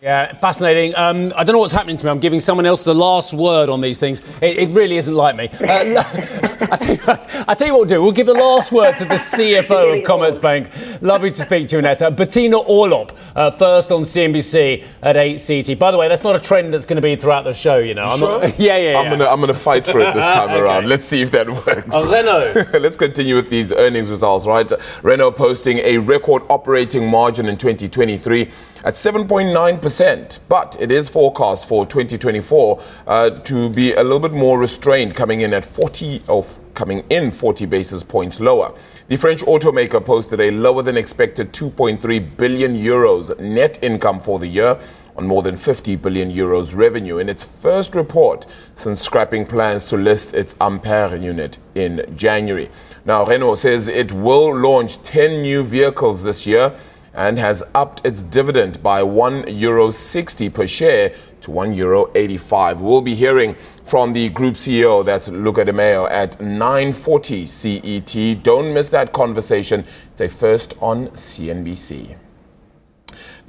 Yeah, 0.02 0.32
fascinating. 0.32 0.96
Um, 0.96 1.32
I 1.36 1.44
don't 1.44 1.52
know 1.52 1.60
what's 1.60 1.72
happening 1.72 1.96
to 1.96 2.04
me. 2.04 2.10
I'm 2.10 2.18
giving 2.18 2.40
someone 2.40 2.66
else 2.66 2.82
the 2.82 2.92
last 2.92 3.32
word 3.32 3.68
on 3.68 3.80
these 3.80 4.00
things. 4.00 4.20
It, 4.42 4.58
it 4.58 4.68
really 4.70 4.96
isn't 4.96 5.14
like 5.14 5.36
me. 5.36 5.48
Uh, 5.48 6.02
I, 6.72 6.76
tell 6.76 6.96
you 6.96 7.02
what, 7.02 7.30
I 7.48 7.54
tell 7.54 7.68
you 7.68 7.72
what 7.74 7.82
we'll 7.82 7.88
do. 7.88 8.02
We'll 8.02 8.10
give 8.10 8.26
the 8.26 8.34
last 8.34 8.72
word 8.72 8.96
to 8.96 9.04
the 9.04 9.14
CFO 9.14 9.98
of 9.98 10.04
Commerzbank. 10.04 11.02
Lovely 11.02 11.30
to 11.30 11.42
speak 11.42 11.68
to 11.68 11.76
you, 11.76 11.78
Annette. 11.78 12.16
Bettina 12.16 12.58
Orlopp, 12.58 13.16
uh, 13.36 13.52
first 13.52 13.92
on 13.92 14.00
CNBC 14.00 14.84
at 15.02 15.16
8 15.16 15.40
CT. 15.66 15.78
By 15.78 15.92
the 15.92 15.98
way, 15.98 16.08
that's 16.08 16.24
not 16.24 16.34
a 16.34 16.40
trend 16.40 16.74
that's 16.74 16.84
going 16.84 16.96
to 16.96 17.00
be 17.00 17.14
throughout 17.14 17.44
the 17.44 17.54
show, 17.54 17.78
you 17.78 17.94
know. 17.94 18.06
I'm 18.06 18.18
sure? 18.18 18.40
Not, 18.40 18.58
yeah, 18.58 18.76
yeah, 18.78 18.90
yeah. 18.90 18.98
I'm 18.98 19.06
going 19.06 19.20
to 19.20 19.30
I'm 19.30 19.38
gonna 19.38 19.54
fight 19.54 19.86
for 19.86 20.00
it 20.00 20.14
this 20.14 20.24
time 20.34 20.50
okay. 20.50 20.58
around. 20.58 20.88
Let's 20.88 21.04
see 21.04 21.22
if 21.22 21.30
that 21.30 21.48
works. 21.48 21.90
Oh, 21.92 22.10
Renault. 22.10 22.80
Let's 22.80 22.96
continue 22.96 23.36
with 23.36 23.50
these 23.50 23.72
earnings 23.72 24.10
results, 24.10 24.48
right? 24.48 24.68
Renault 25.04 25.30
posting 25.30 25.78
a 25.78 25.98
record 25.98 26.42
operating 26.50 27.08
margin 27.08 27.48
in 27.48 27.56
2023 27.56 28.50
at 28.84 28.94
7.9%, 28.94 30.38
but 30.48 30.76
it 30.80 30.90
is 30.90 31.08
forecast 31.08 31.68
for 31.68 31.86
2024 31.86 32.82
uh, 33.06 33.30
to 33.30 33.70
be 33.70 33.92
a 33.94 34.02
little 34.02 34.20
bit 34.20 34.32
more 34.32 34.58
restrained, 34.58 35.14
coming 35.14 35.40
in 35.40 35.54
at 35.54 35.64
40 35.64 36.22
of 36.28 36.58
coming 36.74 37.04
in 37.10 37.30
40 37.30 37.66
basis 37.66 38.02
points 38.02 38.40
lower. 38.40 38.74
The 39.08 39.16
French 39.16 39.42
automaker 39.42 40.04
posted 40.04 40.40
a 40.40 40.50
lower 40.50 40.82
than 40.82 40.96
expected 40.96 41.52
2.3 41.52 42.36
billion 42.36 42.76
euros 42.76 43.38
net 43.38 43.78
income 43.82 44.20
for 44.20 44.38
the 44.38 44.46
year 44.46 44.78
on 45.16 45.26
more 45.26 45.42
than 45.42 45.56
50 45.56 45.96
billion 45.96 46.32
euros 46.32 46.74
revenue 46.74 47.18
in 47.18 47.28
its 47.28 47.44
first 47.44 47.94
report 47.94 48.46
since 48.74 49.02
scrapping 49.02 49.44
plans 49.44 49.84
to 49.86 49.96
list 49.96 50.34
its 50.34 50.56
Ampere 50.60 51.16
unit 51.16 51.58
in 51.74 52.14
January. 52.16 52.70
Now, 53.04 53.24
Renault 53.26 53.56
says 53.56 53.88
it 53.88 54.12
will 54.12 54.56
launch 54.56 55.02
10 55.02 55.42
new 55.42 55.62
vehicles 55.62 56.22
this 56.22 56.46
year 56.46 56.74
and 57.14 57.38
has 57.38 57.62
upped 57.74 58.04
its 58.04 58.22
dividend 58.22 58.82
by 58.82 59.02
€1.60 59.02 59.50
Euro 59.60 60.50
per 60.50 60.66
share 60.66 61.10
to 61.42 61.50
€1.85 61.50 61.74
Euro 61.76 62.82
We'll 62.82 63.02
be 63.02 63.14
hearing 63.14 63.56
from 63.84 64.12
the 64.12 64.28
group 64.30 64.54
CEO, 64.54 65.04
that's 65.04 65.28
Luca 65.28 65.64
De 65.64 65.72
Meo, 65.72 66.06
at 66.06 66.38
9.40 66.38 67.46
CET. 67.46 68.42
Don't 68.42 68.72
miss 68.72 68.88
that 68.90 69.12
conversation. 69.12 69.84
It's 70.12 70.20
a 70.20 70.28
first 70.28 70.74
on 70.80 71.08
CNBC. 71.08 72.16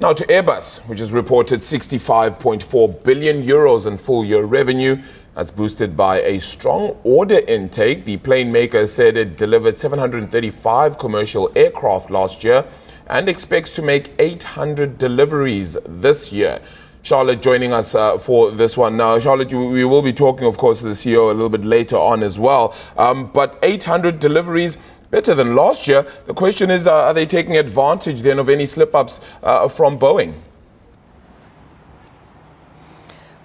Now 0.00 0.12
to 0.12 0.24
Airbus, 0.26 0.80
which 0.88 0.98
has 0.98 1.12
reported 1.12 1.60
65.4 1.60 3.04
billion 3.04 3.44
euros 3.44 3.86
in 3.86 3.96
full 3.96 4.26
year 4.26 4.42
revenue. 4.44 5.00
That's 5.34 5.52
boosted 5.52 5.96
by 5.96 6.20
a 6.20 6.40
strong 6.40 6.96
order 7.04 7.38
intake. 7.46 8.04
The 8.04 8.16
plane 8.16 8.50
maker 8.50 8.86
said 8.86 9.16
it 9.16 9.38
delivered 9.38 9.78
735 9.78 10.98
commercial 10.98 11.50
aircraft 11.54 12.10
last 12.10 12.42
year 12.42 12.64
and 13.06 13.28
expects 13.28 13.70
to 13.72 13.82
make 13.82 14.12
800 14.18 14.98
deliveries 14.98 15.76
this 15.86 16.32
year. 16.32 16.60
Charlotte 17.02 17.42
joining 17.42 17.72
us 17.72 17.94
uh, 17.94 18.16
for 18.16 18.50
this 18.50 18.78
one. 18.78 18.96
Now, 18.96 19.18
Charlotte, 19.18 19.52
we 19.52 19.84
will 19.84 20.00
be 20.00 20.12
talking, 20.12 20.46
of 20.46 20.56
course, 20.56 20.78
to 20.78 20.86
the 20.86 20.92
CEO 20.92 21.30
a 21.30 21.34
little 21.34 21.50
bit 21.50 21.64
later 21.64 21.96
on 21.96 22.22
as 22.22 22.38
well. 22.38 22.74
Um, 22.96 23.30
but 23.32 23.58
800 23.62 24.18
deliveries 24.20 24.78
better 25.10 25.34
than 25.34 25.54
last 25.54 25.86
year. 25.86 26.06
The 26.26 26.32
question 26.32 26.70
is, 26.70 26.86
uh, 26.86 27.04
are 27.04 27.14
they 27.14 27.26
taking 27.26 27.56
advantage 27.56 28.22
then 28.22 28.38
of 28.38 28.48
any 28.48 28.64
slip 28.64 28.94
ups 28.94 29.20
uh, 29.42 29.68
from 29.68 29.98
Boeing? 29.98 30.34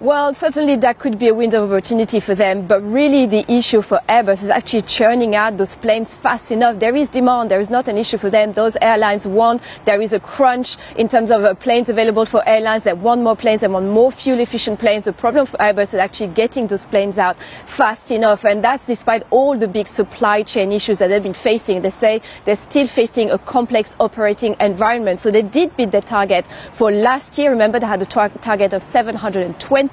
Well, 0.00 0.32
certainly 0.32 0.76
that 0.76 0.98
could 0.98 1.18
be 1.18 1.28
a 1.28 1.34
window 1.34 1.62
of 1.62 1.70
opportunity 1.70 2.20
for 2.20 2.34
them, 2.34 2.66
but 2.66 2.80
really 2.80 3.26
the 3.26 3.44
issue 3.52 3.82
for 3.82 4.00
Airbus 4.08 4.42
is 4.42 4.48
actually 4.48 4.80
churning 4.80 5.36
out 5.36 5.58
those 5.58 5.76
planes 5.76 6.16
fast 6.16 6.50
enough. 6.50 6.78
There 6.78 6.96
is 6.96 7.06
demand. 7.06 7.50
There 7.50 7.60
is 7.60 7.68
not 7.68 7.86
an 7.86 7.98
issue 7.98 8.16
for 8.16 8.30
them. 8.30 8.54
Those 8.54 8.78
airlines 8.80 9.26
want, 9.26 9.60
there 9.84 10.00
is 10.00 10.14
a 10.14 10.18
crunch 10.18 10.78
in 10.96 11.06
terms 11.06 11.30
of 11.30 11.44
uh, 11.44 11.52
planes 11.52 11.90
available 11.90 12.24
for 12.24 12.42
airlines 12.48 12.84
that 12.84 12.96
want 12.96 13.20
more 13.20 13.36
planes, 13.36 13.62
and 13.62 13.74
want 13.74 13.88
more 13.88 14.10
fuel 14.10 14.40
efficient 14.40 14.80
planes. 14.80 15.04
The 15.04 15.12
problem 15.12 15.44
for 15.44 15.58
Airbus 15.58 15.92
is 15.92 15.96
actually 15.96 16.28
getting 16.28 16.66
those 16.66 16.86
planes 16.86 17.18
out 17.18 17.36
fast 17.66 18.10
enough. 18.10 18.46
And 18.46 18.64
that's 18.64 18.86
despite 18.86 19.24
all 19.28 19.54
the 19.58 19.68
big 19.68 19.86
supply 19.86 20.42
chain 20.44 20.72
issues 20.72 20.96
that 20.96 21.08
they've 21.08 21.22
been 21.22 21.34
facing. 21.34 21.82
They 21.82 21.90
say 21.90 22.22
they're 22.46 22.56
still 22.56 22.86
facing 22.86 23.30
a 23.30 23.36
complex 23.36 23.94
operating 24.00 24.56
environment. 24.60 25.20
So 25.20 25.30
they 25.30 25.42
did 25.42 25.76
beat 25.76 25.90
the 25.90 26.00
target 26.00 26.46
for 26.72 26.90
last 26.90 27.36
year. 27.36 27.50
Remember, 27.50 27.78
they 27.78 27.86
had 27.86 28.00
a 28.00 28.06
tar- 28.06 28.30
target 28.40 28.72
of 28.72 28.82
720 28.82 29.89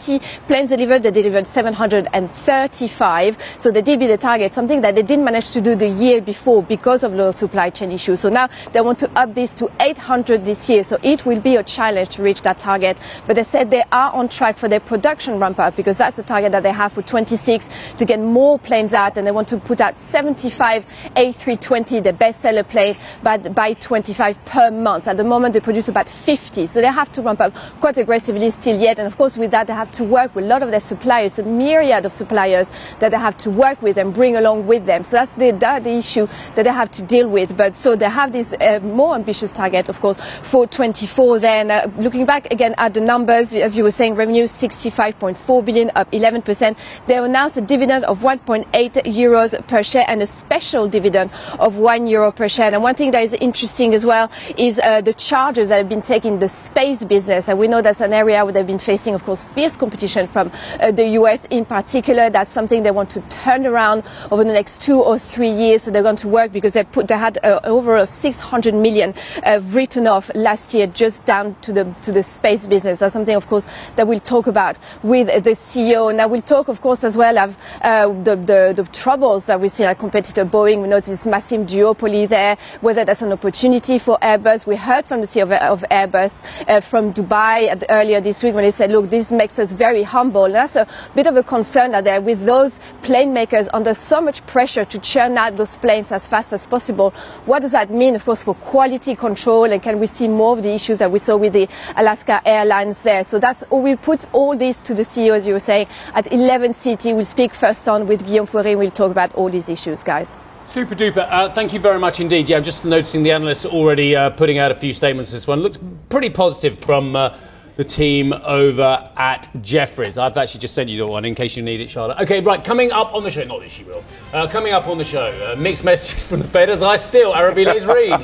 planes 0.48 0.70
delivered. 0.70 1.04
They 1.04 1.12
delivered 1.12 1.46
735. 1.48 3.38
So 3.58 3.72
they 3.72 3.82
did 3.82 4.00
beat 4.00 4.08
the 4.08 4.18
target, 4.18 4.54
something 4.54 4.82
that 4.82 4.96
they 4.96 5.04
didn't 5.04 5.26
manage 5.26 5.52
to 5.52 5.62
do 5.62 5.76
the 5.76 5.88
year 5.90 6.22
before 6.22 6.64
because 6.64 7.04
of 7.04 7.14
the 7.14 7.32
supply 7.32 7.70
chain 7.70 7.92
issues. 7.92 8.20
So 8.22 8.30
now 8.30 8.50
they 8.72 8.82
want 8.82 9.00
to 9.00 9.10
up 9.18 9.34
this 9.36 9.52
to 9.54 9.72
800 9.80 10.46
this 10.46 10.70
year. 10.70 10.84
So 10.84 10.98
it 11.04 11.26
will 11.26 11.40
be 11.40 11.56
a 11.56 11.64
challenge 11.64 12.10
to 12.16 12.24
reach 12.24 12.42
that 12.44 12.60
target. 12.60 12.98
But 13.26 13.36
they 13.36 13.44
said 13.44 13.72
they 13.72 13.84
are 13.92 14.12
on 14.12 14.30
track 14.30 14.58
for 14.58 14.68
their 14.68 14.80
production 14.80 15.40
ramp 15.40 15.60
up 15.60 15.76
because 15.76 15.98
that's 15.98 16.16
the 16.16 16.24
target 16.24 16.52
that 16.52 16.64
they 16.64 16.72
have 16.72 16.94
for 16.94 17.02
26 17.02 17.70
to 17.98 18.06
get 18.06 18.20
more 18.20 18.60
planes 18.60 18.94
out. 18.94 19.18
And 19.18 19.26
they 19.26 19.32
want 19.32 19.48
to 19.50 19.58
put 19.58 19.82
out 19.82 19.98
75 19.98 20.86
A320, 21.16 22.04
the 22.04 22.14
bestseller 22.14 22.68
plane, 22.68 22.98
by, 23.24 23.38
by 23.38 23.74
25 23.74 24.46
per 24.46 24.72
month. 24.72 25.08
At 25.08 25.18
the 25.18 25.24
moment, 25.24 25.54
they 25.54 25.60
produce 25.60 25.88
about 25.88 26.10
50. 26.10 26.68
So 26.68 26.82
they 26.82 26.88
have 26.88 27.12
to 27.14 27.22
ramp 27.22 27.42
up 27.42 27.54
quite 27.80 27.98
aggressively 27.98 28.50
still 28.52 28.80
yet. 28.80 29.00
And 29.00 29.08
of 29.08 29.18
course, 29.18 29.38
with 29.38 29.52
that, 29.52 29.68
they 29.68 29.74
have 29.74 29.87
have 29.88 29.96
to 29.98 30.04
work 30.04 30.36
with 30.36 30.46
a 30.46 30.48
lot 30.48 30.64
of 30.64 30.72
their 30.72 30.80
suppliers, 30.82 31.40
a 31.40 31.44
myriad 31.44 32.06
of 32.06 32.12
suppliers 32.12 32.70
that 33.00 33.12
they 33.12 33.18
have 33.18 33.38
to 33.38 33.50
work 33.50 33.82
with 33.82 33.98
and 33.98 34.14
bring 34.14 34.36
along 34.36 34.68
with 34.68 34.86
them. 34.86 35.04
So 35.04 35.18
that's 35.18 35.32
the, 35.32 35.52
that 35.52 35.84
the 35.84 35.98
issue 35.98 36.28
that 36.56 36.64
they 36.64 36.72
have 36.72 36.92
to 36.92 37.02
deal 37.02 37.30
with. 37.30 37.56
But 37.56 37.76
so 37.76 37.96
they 37.96 38.10
have 38.10 38.34
this 38.34 38.54
uh, 38.54 38.80
more 38.84 39.16
ambitious 39.16 39.52
target, 39.52 39.88
of 39.88 40.00
course, 40.02 40.18
for 40.44 40.68
24. 40.68 41.40
Then 41.40 41.72
uh, 41.72 41.90
looking 41.98 42.26
back 42.26 42.52
again 42.52 42.76
at 42.78 42.94
the 42.94 43.02
numbers, 43.02 43.54
as 43.54 43.78
you 43.78 43.84
were 43.84 43.92
saying, 43.92 44.16
revenue 44.16 44.44
65.4 44.44 45.66
billion, 45.66 45.92
up 45.96 46.12
11%. 46.12 46.78
They 47.08 47.18
announced 47.18 47.58
a 47.58 47.62
dividend 47.62 48.04
of 48.06 48.20
1.8 48.20 48.68
euros 49.06 49.68
per 49.68 49.84
share 49.84 50.06
and 50.08 50.22
a 50.22 50.28
special 50.28 50.88
dividend 50.90 51.32
of 51.60 51.78
1 51.78 52.08
euro 52.08 52.32
per 52.32 52.50
share. 52.50 52.74
And 52.74 52.84
one 52.84 52.96
thing 52.96 53.12
that 53.12 53.24
is 53.24 53.34
interesting 53.36 53.94
as 53.94 54.06
well 54.06 54.30
is 54.58 54.80
uh, 54.80 55.02
the 55.02 55.14
charges 55.14 55.70
that 55.70 55.78
have 55.78 55.90
been 55.90 56.02
taking 56.02 56.40
the 56.40 56.50
space 56.50 57.06
business. 57.06 57.48
And 57.48 57.58
we 57.58 57.68
know 57.68 57.82
that's 57.82 58.02
an 58.02 58.14
area 58.14 58.44
where 58.44 58.54
they've 58.54 58.68
been 58.68 58.80
facing, 58.80 59.16
of 59.16 59.24
course, 59.24 59.44
fierce 59.56 59.77
competition 59.78 60.28
from 60.28 60.52
uh, 60.80 60.92
the 60.92 61.08
US 61.20 61.46
in 61.50 61.66
particular. 61.66 62.30
That's 62.30 62.52
something 62.52 62.84
they 62.84 62.92
want 62.92 63.10
to 63.12 63.22
turn 63.30 63.66
around 63.66 64.04
over 64.32 64.44
the 64.44 64.54
next 64.54 64.82
two 64.82 65.02
or 65.02 65.18
three 65.20 65.52
years. 65.52 65.84
So 65.84 65.92
they're 65.92 66.04
going 66.04 66.16
to 66.18 66.28
work 66.28 66.52
because 66.52 66.74
they 66.74 66.84
put 66.84 67.08
they 67.08 67.18
had 67.18 67.38
uh, 67.44 67.60
over 67.64 68.06
600 68.06 68.74
million 68.74 69.14
uh, 69.44 69.60
written 69.64 70.08
off 70.08 70.30
last 70.36 70.74
year 70.74 70.88
just 70.88 71.26
down 71.26 71.56
to 71.62 71.74
the 71.74 71.96
to 72.02 72.12
the 72.12 72.24
space 72.24 72.68
business. 72.68 73.00
That's 73.00 73.14
something, 73.14 73.36
of 73.36 73.48
course, 73.48 73.66
that 73.96 74.08
we'll 74.08 74.20
talk 74.20 74.48
about 74.48 74.80
with 75.04 75.28
the 75.44 75.52
CEO. 75.52 76.14
Now 76.16 76.28
we'll 76.28 76.42
talk, 76.42 76.68
of 76.68 76.82
course, 76.82 77.04
as 77.04 77.18
well 77.18 77.38
of 77.38 77.58
uh, 77.82 78.08
the, 78.24 78.36
the, 78.36 78.74
the 78.76 78.90
troubles 78.92 79.46
that 79.46 79.60
we 79.60 79.70
see 79.70 79.84
at 79.84 80.00
competitor 80.00 80.46
Boeing. 80.46 80.82
We 80.82 80.88
notice 80.88 81.26
massive 81.26 81.62
duopoly 81.62 82.28
there. 82.28 82.58
Whether 82.82 83.06
that's 83.06 83.22
an 83.22 83.32
opportunity 83.32 84.00
for 84.00 84.18
Airbus. 84.22 84.66
We 84.66 84.76
heard 84.76 85.06
from 85.06 85.22
the 85.22 85.28
CEO 85.28 85.44
of, 85.44 85.52
of 85.52 85.86
Airbus 85.90 86.44
uh, 86.68 86.82
from 86.82 87.14
Dubai 87.14 87.84
earlier 87.90 88.22
this 88.22 88.44
week 88.44 88.56
when 88.56 88.64
he 88.64 88.72
said, 88.72 88.92
"Look, 88.92 89.10
this 89.10 89.32
makes 89.32 89.60
us 89.60 89.67
was 89.68 89.78
very 89.78 90.04
humble. 90.04 90.46
And 90.46 90.56
that's 90.56 90.76
a 90.76 90.88
bit 91.16 91.28
of 91.28 91.36
a 91.36 91.44
concern 91.44 91.94
out 91.94 92.06
there 92.06 92.22
with 92.22 92.46
those 92.46 92.80
plane 93.02 93.34
makers 93.34 93.68
under 93.74 93.94
so 93.94 94.22
much 94.22 94.46
pressure 94.48 94.86
to 94.86 95.00
churn 95.00 95.38
out 95.38 95.58
those 95.58 95.76
planes 95.78 96.12
as 96.12 96.28
fast 96.28 96.54
as 96.54 96.66
possible. 96.66 97.12
What 97.46 97.62
does 97.62 97.72
that 97.72 97.92
mean, 97.92 98.16
of 98.16 98.24
course, 98.24 98.44
for 98.44 98.56
quality 98.56 99.16
control? 99.16 99.66
And 99.66 99.82
can 99.84 100.00
we 100.00 100.08
see 100.08 100.28
more 100.28 100.58
of 100.58 100.64
the 100.64 100.74
issues 100.74 101.00
that 101.00 101.12
we 101.12 101.20
saw 101.20 101.36
with 101.36 101.54
the 101.54 101.68
Alaska 101.96 102.42
Airlines 102.46 103.02
there? 103.04 103.24
So 103.24 103.40
that's, 103.40 103.70
we 103.70 103.96
put 103.96 104.34
all 104.34 104.56
this 104.56 104.80
to 104.82 104.94
the 104.94 105.04
CEO, 105.04 105.36
as 105.36 105.46
you 105.46 105.54
were 105.54 105.60
saying, 105.60 105.88
at 106.14 106.32
11 106.32 106.74
CT. 106.74 107.06
We'll 107.06 107.26
speak 107.26 107.54
first 107.54 107.88
on 107.90 108.08
with 108.08 108.26
Guillaume 108.26 108.48
Faury. 108.48 108.76
We'll 108.76 108.92
talk 108.92 109.12
about 109.12 109.36
all 109.36 109.50
these 109.50 109.70
issues, 109.70 110.04
guys. 110.04 110.38
Super 110.66 110.96
duper. 110.96 111.26
Uh, 111.30 111.50
thank 111.50 111.74
you 111.74 111.80
very 111.80 112.00
much 112.00 112.20
indeed. 112.20 112.50
Yeah, 112.50 112.58
I'm 112.58 112.64
just 112.64 112.84
noticing 112.84 113.24
the 113.24 113.32
analysts 113.32 113.66
already 113.66 114.16
uh, 114.18 114.30
putting 114.32 114.58
out 114.58 114.70
a 114.70 114.76
few 114.76 114.92
statements. 114.92 115.32
This 115.32 115.48
one 115.48 115.62
looks 115.62 115.80
pretty 116.10 116.30
positive 116.30 116.80
from. 116.80 117.16
Uh, 117.16 117.38
the 117.78 117.84
team 117.84 118.34
over 118.34 119.10
at 119.16 119.48
Jefferies. 119.62 120.18
I've 120.18 120.36
actually 120.36 120.62
just 120.62 120.74
sent 120.74 120.90
you 120.90 120.98
the 120.98 121.06
one 121.06 121.24
in 121.26 121.36
case 121.36 121.56
you 121.56 121.62
need 121.62 121.80
it, 121.80 121.90
Charlotte. 121.90 122.20
Okay, 122.22 122.42
right, 122.42 122.64
coming 122.64 122.92
up 122.92 123.14
on 123.14 123.24
the 123.24 123.30
show, 123.30 123.44
not 123.44 123.62
that 123.62 123.70
she 123.70 123.84
will, 123.84 124.04
uh, 124.34 124.48
coming 124.48 124.74
up 124.74 124.88
on 124.88 124.98
the 124.98 125.04
show, 125.04 125.28
uh, 125.46 125.56
mixed 125.56 125.86
messages 125.86 126.26
from 126.26 126.40
the 126.40 126.48
Fed 126.48 126.72
as 126.72 126.82
I 126.82 126.96
still 126.96 127.34
Arabiles 127.36 127.86
read. 127.86 128.20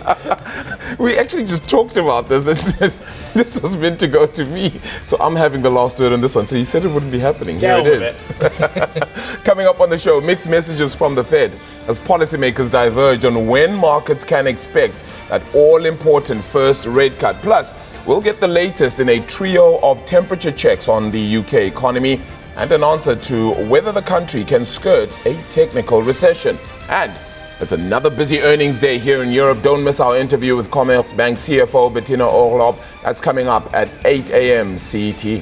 we 0.99 1.17
actually 1.19 1.43
just 1.43 1.69
talked 1.69 1.97
about 1.97 2.27
this. 2.27 2.45
this 3.33 3.59
was 3.61 3.77
meant 3.77 3.99
to 3.99 4.07
go 4.07 4.25
to 4.25 4.45
me, 4.47 4.81
so 5.03 5.17
I'm 5.19 5.35
having 5.35 5.61
the 5.61 5.69
last 5.69 5.99
word 5.99 6.13
on 6.13 6.21
this 6.21 6.35
one. 6.35 6.47
So 6.47 6.55
you 6.55 6.63
said 6.63 6.83
it 6.83 6.91
wouldn't 6.91 7.11
be 7.11 7.19
happening. 7.19 7.59
Here 7.59 7.77
it 7.77 7.85
is. 7.85 8.17
It. 8.39 9.43
coming 9.43 9.67
up 9.67 9.79
on 9.79 9.91
the 9.91 9.99
show, 9.99 10.19
mixed 10.19 10.49
messages 10.49 10.95
from 10.95 11.13
the 11.13 11.23
Fed 11.23 11.55
as 11.87 11.99
policymakers 11.99 12.71
diverge 12.71 13.23
on 13.23 13.45
when 13.45 13.75
markets 13.75 14.23
can 14.23 14.47
expect 14.47 15.03
that 15.29 15.43
all 15.53 15.85
important 15.85 16.43
first 16.43 16.87
rate 16.87 17.19
cut. 17.19 17.35
Plus, 17.43 17.73
We'll 18.05 18.19
get 18.19 18.41
the 18.41 18.49
latest 18.49 18.99
in 18.99 19.07
a 19.07 19.25
trio 19.27 19.79
of 19.81 20.03
temperature 20.03 20.51
checks 20.51 20.89
on 20.89 21.09
the 21.09 21.37
UK 21.37 21.53
economy 21.53 22.19
and 22.57 22.69
an 22.73 22.83
answer 22.83 23.15
to 23.15 23.51
whether 23.69 23.93
the 23.93 24.01
country 24.01 24.43
can 24.43 24.65
skirt 24.65 25.17
a 25.25 25.41
technical 25.43 26.03
recession. 26.03 26.57
And 26.89 27.17
it's 27.61 27.71
another 27.71 28.09
busy 28.09 28.41
earnings 28.41 28.77
day 28.77 28.97
here 28.97 29.23
in 29.23 29.31
Europe. 29.31 29.61
Don't 29.61 29.85
miss 29.85 30.01
our 30.01 30.17
interview 30.17 30.57
with 30.57 30.69
Commerzbank 30.69 31.37
CFO 31.37 31.93
Bettina 31.93 32.25
Orlopp. 32.25 32.77
That's 33.03 33.21
coming 33.21 33.47
up 33.47 33.73
at 33.73 33.89
8 34.03 34.31
a.m. 34.31 34.77
CET. 34.77 35.41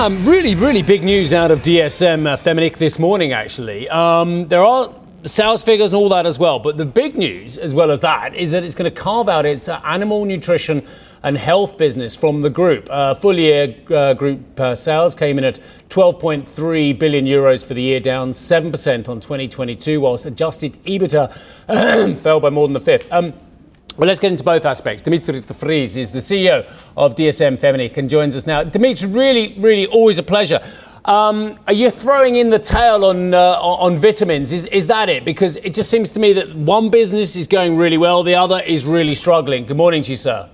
Um, 0.00 0.24
really, 0.24 0.54
really 0.54 0.80
big 0.80 1.04
news 1.04 1.34
out 1.34 1.50
of 1.50 1.60
DSM 1.60 2.26
uh, 2.26 2.34
Firmenich 2.34 2.78
this 2.78 2.98
morning, 2.98 3.32
actually. 3.32 3.86
Um, 3.90 4.48
there 4.48 4.64
are 4.64 4.94
sales 5.24 5.62
figures 5.62 5.92
and 5.92 6.00
all 6.00 6.08
that 6.08 6.24
as 6.24 6.38
well, 6.38 6.58
but 6.58 6.78
the 6.78 6.86
big 6.86 7.18
news, 7.18 7.58
as 7.58 7.74
well 7.74 7.90
as 7.90 8.00
that, 8.00 8.34
is 8.34 8.52
that 8.52 8.64
it's 8.64 8.74
going 8.74 8.90
to 8.90 8.98
carve 8.98 9.28
out 9.28 9.44
its 9.44 9.68
uh, 9.68 9.78
animal 9.84 10.24
nutrition 10.24 10.86
and 11.22 11.36
health 11.36 11.76
business 11.76 12.16
from 12.16 12.40
the 12.40 12.48
group. 12.48 12.88
Uh, 12.90 13.12
full 13.12 13.38
year 13.38 13.76
uh, 13.90 14.14
group 14.14 14.58
uh, 14.58 14.74
sales 14.74 15.14
came 15.14 15.36
in 15.36 15.44
at 15.44 15.60
12.3 15.90 16.98
billion 16.98 17.26
euros 17.26 17.62
for 17.62 17.74
the 17.74 17.82
year, 17.82 18.00
down 18.00 18.30
7% 18.30 19.06
on 19.06 19.20
2022, 19.20 20.00
whilst 20.00 20.24
adjusted 20.24 20.82
EBITDA 20.84 22.18
fell 22.20 22.40
by 22.40 22.48
more 22.48 22.66
than 22.66 22.72
the 22.72 22.80
fifth. 22.80 23.12
Um, 23.12 23.34
well, 24.00 24.06
let's 24.06 24.18
get 24.18 24.32
into 24.32 24.44
both 24.44 24.64
aspects. 24.64 25.02
Dimitri 25.02 25.40
de 25.40 25.82
is 25.82 26.10
the 26.10 26.20
CEO 26.20 26.66
of 26.96 27.14
DSM 27.14 27.58
Firmenich 27.58 27.98
and 27.98 28.08
joins 28.08 28.34
us 28.34 28.46
now. 28.46 28.64
Dimitri, 28.64 29.06
really, 29.06 29.54
really 29.58 29.86
always 29.88 30.16
a 30.16 30.22
pleasure. 30.22 30.58
Um, 31.04 31.58
are 31.66 31.74
you 31.74 31.90
throwing 31.90 32.36
in 32.36 32.48
the 32.48 32.58
tail 32.58 33.04
on 33.04 33.34
uh, 33.34 33.58
on 33.60 33.98
vitamins? 33.98 34.52
Is 34.54 34.64
is 34.68 34.86
that 34.86 35.10
it? 35.10 35.26
Because 35.26 35.58
it 35.58 35.74
just 35.74 35.90
seems 35.90 36.12
to 36.12 36.20
me 36.20 36.32
that 36.32 36.54
one 36.54 36.88
business 36.88 37.36
is 37.36 37.46
going 37.46 37.76
really 37.76 37.98
well, 37.98 38.22
the 38.22 38.36
other 38.36 38.62
is 38.62 38.86
really 38.86 39.14
struggling. 39.14 39.66
Good 39.66 39.76
morning 39.76 40.00
to 40.04 40.12
you, 40.12 40.16
sir. 40.16 40.48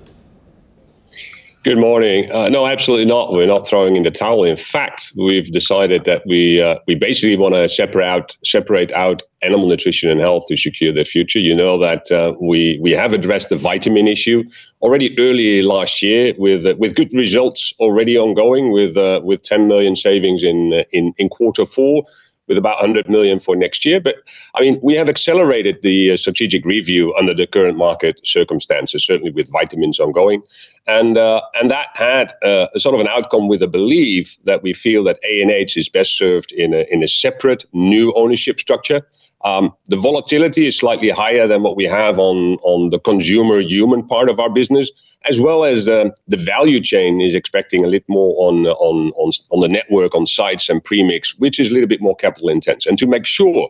Good 1.66 1.78
morning. 1.78 2.30
Uh, 2.30 2.48
no, 2.48 2.68
absolutely 2.68 3.06
not. 3.06 3.32
We're 3.32 3.44
not 3.44 3.66
throwing 3.66 3.96
in 3.96 4.04
the 4.04 4.10
towel. 4.12 4.44
In 4.44 4.56
fact, 4.56 5.10
we've 5.16 5.50
decided 5.50 6.04
that 6.04 6.24
we 6.24 6.62
uh, 6.62 6.78
we 6.86 6.94
basically 6.94 7.36
want 7.36 7.56
to 7.56 7.68
separate 7.68 8.06
out 8.06 8.36
separate 8.44 8.92
out 8.92 9.20
animal 9.42 9.66
nutrition 9.66 10.08
and 10.08 10.20
health 10.20 10.44
to 10.46 10.56
secure 10.56 10.92
their 10.92 11.04
future. 11.04 11.40
You 11.40 11.56
know 11.56 11.76
that 11.78 12.12
uh, 12.12 12.34
we 12.40 12.78
we 12.80 12.92
have 12.92 13.12
addressed 13.12 13.48
the 13.48 13.56
vitamin 13.56 14.06
issue 14.06 14.44
already 14.80 15.18
early 15.18 15.62
last 15.62 16.02
year 16.02 16.34
with 16.38 16.64
uh, 16.64 16.76
with 16.78 16.94
good 16.94 17.12
results 17.12 17.74
already 17.80 18.16
ongoing 18.16 18.70
with 18.70 18.96
uh, 18.96 19.20
with 19.24 19.42
10 19.42 19.66
million 19.66 19.96
savings 19.96 20.44
in 20.44 20.72
uh, 20.72 20.84
in 20.92 21.14
in 21.18 21.28
quarter 21.28 21.66
four 21.66 22.04
with 22.48 22.58
about 22.58 22.76
100 22.76 23.08
million 23.08 23.38
for 23.38 23.56
next 23.56 23.84
year. 23.84 24.00
But 24.00 24.16
I 24.54 24.60
mean, 24.60 24.78
we 24.82 24.94
have 24.94 25.08
accelerated 25.08 25.82
the 25.82 26.12
uh, 26.12 26.16
strategic 26.16 26.64
review 26.64 27.14
under 27.14 27.34
the 27.34 27.46
current 27.46 27.76
market 27.76 28.20
circumstances, 28.26 29.04
certainly 29.04 29.30
with 29.30 29.50
vitamins 29.50 29.98
ongoing, 29.98 30.42
and 30.86 31.18
uh, 31.18 31.40
and 31.54 31.70
that 31.70 31.88
had 31.94 32.32
uh, 32.42 32.68
a 32.74 32.80
sort 32.80 32.94
of 32.94 33.00
an 33.00 33.08
outcome 33.08 33.48
with 33.48 33.62
a 33.62 33.68
belief 33.68 34.36
that 34.44 34.62
we 34.62 34.72
feel 34.72 35.04
that 35.04 35.18
ANH 35.24 35.76
is 35.76 35.88
best 35.88 36.16
served 36.16 36.52
in 36.52 36.74
a 36.74 36.86
in 36.90 37.02
a 37.02 37.08
separate 37.08 37.64
new 37.72 38.12
ownership 38.14 38.60
structure. 38.60 39.02
Um, 39.46 39.72
the 39.86 39.96
volatility 39.96 40.66
is 40.66 40.76
slightly 40.76 41.10
higher 41.10 41.46
than 41.46 41.62
what 41.62 41.76
we 41.76 41.86
have 41.86 42.18
on 42.18 42.38
on 42.72 42.90
the 42.90 42.98
consumer 42.98 43.60
human 43.60 44.06
part 44.06 44.28
of 44.28 44.40
our 44.40 44.50
business 44.50 44.90
as 45.28 45.40
well 45.40 45.64
as 45.64 45.88
uh, 45.88 46.08
the 46.28 46.36
value 46.36 46.80
chain 46.80 47.20
is 47.20 47.34
expecting 47.34 47.84
a 47.84 47.88
little 47.88 48.14
more 48.14 48.48
on, 48.48 48.66
on, 48.66 49.10
on, 49.16 49.30
on 49.50 49.60
the 49.60 49.68
network, 49.68 50.14
on 50.14 50.26
sites 50.26 50.68
and 50.68 50.84
premix, 50.84 51.36
which 51.38 51.58
is 51.58 51.70
a 51.70 51.72
little 51.72 51.88
bit 51.88 52.00
more 52.00 52.16
capital 52.16 52.48
intense. 52.48 52.86
And 52.86 52.98
to 52.98 53.06
make 53.06 53.24
sure 53.24 53.68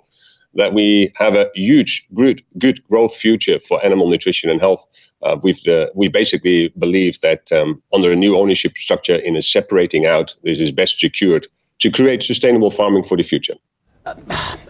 that 0.54 0.74
we 0.74 1.12
have 1.16 1.34
a 1.34 1.50
huge, 1.54 2.06
good, 2.14 2.42
good 2.58 2.82
growth 2.88 3.14
future 3.14 3.58
for 3.60 3.84
animal 3.84 4.08
nutrition 4.08 4.50
and 4.50 4.60
health, 4.60 4.86
uh, 5.22 5.36
we've 5.42 5.66
uh, 5.66 5.86
we 5.94 6.08
basically 6.08 6.68
believe 6.78 7.20
that 7.20 7.50
um, 7.50 7.82
under 7.92 8.12
a 8.12 8.16
new 8.16 8.36
ownership 8.36 8.76
structure, 8.76 9.16
in 9.16 9.36
a 9.36 9.42
separating 9.42 10.04
out, 10.04 10.34
this 10.44 10.60
is 10.60 10.72
best 10.72 11.00
secured 11.00 11.46
to 11.80 11.90
create 11.90 12.22
sustainable 12.22 12.70
farming 12.70 13.02
for 13.02 13.16
the 13.16 13.22
future. 13.22 13.54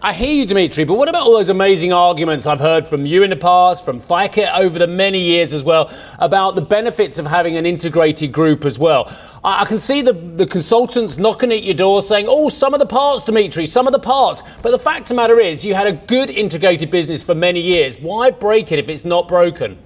I 0.01 0.13
hear 0.13 0.31
you, 0.31 0.45
Dimitri, 0.47 0.83
but 0.83 0.95
what 0.95 1.09
about 1.09 1.23
all 1.23 1.33
those 1.33 1.49
amazing 1.49 1.93
arguments 1.93 2.47
I've 2.47 2.59
heard 2.59 2.87
from 2.87 3.05
you 3.05 3.21
in 3.21 3.29
the 3.29 3.35
past, 3.35 3.85
from 3.85 3.99
Feike 3.99 4.51
over 4.55 4.79
the 4.79 4.87
many 4.87 5.19
years 5.19 5.53
as 5.53 5.63
well, 5.63 5.91
about 6.17 6.55
the 6.55 6.61
benefits 6.61 7.19
of 7.19 7.27
having 7.27 7.55
an 7.55 7.65
integrated 7.65 8.31
group 8.31 8.65
as 8.65 8.79
well? 8.79 9.13
I, 9.43 9.61
I 9.61 9.65
can 9.65 9.77
see 9.77 10.01
the, 10.01 10.13
the 10.13 10.47
consultants 10.47 11.17
knocking 11.17 11.51
at 11.51 11.63
your 11.63 11.75
door 11.75 12.01
saying, 12.01 12.25
oh, 12.27 12.49
some 12.49 12.73
of 12.73 12.79
the 12.79 12.87
parts, 12.87 13.23
Dimitri, 13.23 13.65
some 13.65 13.85
of 13.85 13.93
the 13.93 13.99
parts. 13.99 14.41
But 14.63 14.71
the 14.71 14.79
fact 14.79 15.01
of 15.01 15.07
the 15.09 15.15
matter 15.15 15.39
is, 15.39 15.63
you 15.63 15.75
had 15.75 15.87
a 15.87 15.93
good 15.93 16.31
integrated 16.31 16.89
business 16.89 17.21
for 17.21 17.35
many 17.35 17.59
years. 17.59 17.99
Why 17.99 18.31
break 18.31 18.71
it 18.71 18.79
if 18.79 18.89
it's 18.89 19.05
not 19.05 19.27
broken? 19.27 19.77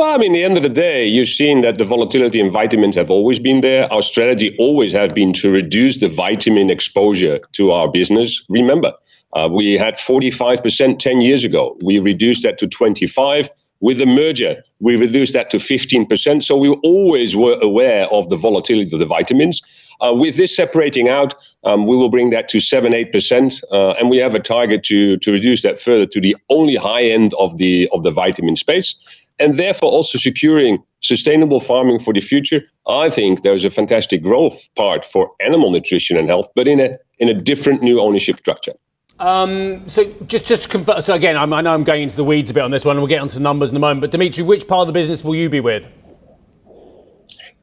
Well, 0.00 0.14
I 0.14 0.16
mean, 0.16 0.32
the 0.32 0.44
end 0.44 0.56
of 0.56 0.62
the 0.62 0.70
day, 0.70 1.06
you've 1.06 1.28
seen 1.28 1.60
that 1.60 1.76
the 1.76 1.84
volatility 1.84 2.40
in 2.40 2.50
vitamins 2.50 2.96
have 2.96 3.10
always 3.10 3.38
been 3.38 3.60
there. 3.60 3.92
Our 3.92 4.00
strategy 4.00 4.56
always 4.58 4.92
has 4.92 5.12
been 5.12 5.34
to 5.34 5.50
reduce 5.50 5.98
the 5.98 6.08
vitamin 6.08 6.70
exposure 6.70 7.38
to 7.52 7.72
our 7.72 7.86
business. 7.86 8.42
Remember, 8.48 8.94
uh, 9.34 9.50
we 9.52 9.74
had 9.74 9.96
45% 9.98 10.98
10 10.98 11.20
years 11.20 11.44
ago. 11.44 11.76
We 11.84 11.98
reduced 11.98 12.44
that 12.44 12.56
to 12.60 12.66
25. 12.66 13.50
With 13.80 13.98
the 13.98 14.06
merger, 14.06 14.62
we 14.78 14.96
reduced 14.96 15.34
that 15.34 15.50
to 15.50 15.58
15%. 15.58 16.44
So 16.44 16.56
we 16.56 16.70
always 16.82 17.36
were 17.36 17.58
aware 17.60 18.06
of 18.06 18.30
the 18.30 18.36
volatility 18.36 18.90
of 18.94 19.00
the 19.00 19.06
vitamins. 19.06 19.60
Uh, 20.00 20.14
with 20.14 20.38
this 20.38 20.56
separating 20.56 21.10
out, 21.10 21.34
um, 21.64 21.86
we 21.86 21.94
will 21.94 22.08
bring 22.08 22.30
that 22.30 22.48
to 22.48 22.58
7 22.58 22.92
8%. 22.92 23.62
Uh, 23.70 23.90
and 23.90 24.08
we 24.08 24.16
have 24.16 24.34
a 24.34 24.40
target 24.40 24.82
to, 24.84 25.18
to 25.18 25.32
reduce 25.32 25.60
that 25.60 25.78
further 25.78 26.06
to 26.06 26.22
the 26.22 26.34
only 26.48 26.74
high 26.74 27.02
end 27.02 27.34
of 27.38 27.58
the, 27.58 27.86
of 27.92 28.02
the 28.02 28.10
vitamin 28.10 28.56
space 28.56 28.94
and 29.40 29.58
therefore 29.58 29.90
also 29.90 30.18
securing 30.18 30.78
sustainable 31.00 31.58
farming 31.58 31.98
for 31.98 32.12
the 32.12 32.20
future. 32.20 32.62
I 32.86 33.08
think 33.08 33.42
there's 33.42 33.64
a 33.64 33.70
fantastic 33.70 34.22
growth 34.22 34.68
part 34.76 35.04
for 35.04 35.30
animal 35.40 35.70
nutrition 35.70 36.16
and 36.16 36.28
health, 36.28 36.48
but 36.54 36.68
in 36.68 36.78
a 36.78 36.96
in 37.18 37.28
a 37.28 37.34
different 37.34 37.82
new 37.82 38.00
ownership 38.00 38.38
structure. 38.38 38.72
Um, 39.18 39.86
so 39.86 40.04
just 40.26 40.46
just 40.46 40.64
to 40.64 40.68
confirm, 40.68 41.00
so 41.00 41.14
again, 41.14 41.36
I'm, 41.36 41.52
i 41.52 41.60
know 41.60 41.74
I'm 41.74 41.84
going 41.84 42.02
into 42.02 42.16
the 42.16 42.24
weeds 42.24 42.50
a 42.50 42.54
bit 42.54 42.62
on 42.62 42.70
this 42.70 42.84
one, 42.84 42.96
and 42.96 43.02
we'll 43.02 43.08
get 43.08 43.20
onto 43.20 43.34
the 43.34 43.42
numbers 43.42 43.70
in 43.70 43.76
a 43.76 43.80
moment. 43.80 44.00
But 44.00 44.10
Dimitri, 44.12 44.44
which 44.44 44.68
part 44.68 44.82
of 44.82 44.86
the 44.86 44.92
business 44.92 45.24
will 45.24 45.36
you 45.36 45.50
be 45.50 45.60
with? 45.60 45.88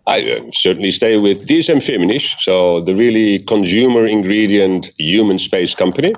I 0.06 0.22
uh, 0.22 0.52
certainly 0.54 0.92
stay 0.92 1.18
with 1.18 1.46
DSM 1.46 1.82
Firmenich, 1.82 2.40
so 2.40 2.80
the 2.80 2.96
really 2.96 3.40
consumer 3.40 4.08
ingredient 4.08 4.92
human 4.98 5.38
space 5.38 5.76
company. 5.76 6.14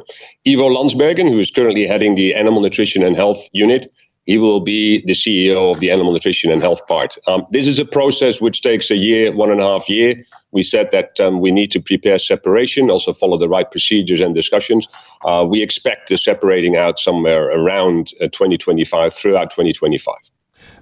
Ivo 0.47 0.69
Lansbergen, 0.69 1.27
who 1.27 1.39
is 1.39 1.49
currently 1.49 1.87
heading 1.87 2.13
the 2.13 2.35
animal 2.35 2.61
nutrition 2.61 3.01
and 3.01 3.15
health 3.15 3.41
unit, 3.51 3.89
he 4.29 4.37
will 4.37 4.59
be 4.59 5.01
the 5.07 5.13
CEO 5.13 5.71
of 5.71 5.79
the 5.79 5.89
animal 5.89 6.13
nutrition 6.13 6.51
and 6.51 6.61
health 6.61 6.85
part. 6.85 7.17
Um, 7.25 7.47
this 7.49 7.65
is 7.65 7.79
a 7.79 7.83
process 7.83 8.39
which 8.39 8.61
takes 8.61 8.91
a 8.91 8.95
year, 8.95 9.31
one 9.31 9.49
and 9.49 9.59
a 9.59 9.63
half 9.63 9.89
year. 9.89 10.23
We 10.51 10.61
said 10.61 10.91
that 10.91 11.19
um, 11.19 11.39
we 11.39 11.49
need 11.49 11.71
to 11.71 11.79
prepare 11.79 12.19
separation, 12.19 12.91
also 12.91 13.11
follow 13.11 13.37
the 13.39 13.49
right 13.49 13.69
procedures 13.71 14.21
and 14.21 14.35
discussions. 14.35 14.87
Uh, 15.25 15.47
we 15.49 15.63
expect 15.63 16.09
the 16.09 16.15
separating 16.15 16.75
out 16.75 16.99
somewhere 16.99 17.45
around 17.45 18.11
uh, 18.21 18.27
2025, 18.27 19.15
throughout 19.15 19.49
2025. 19.49 20.13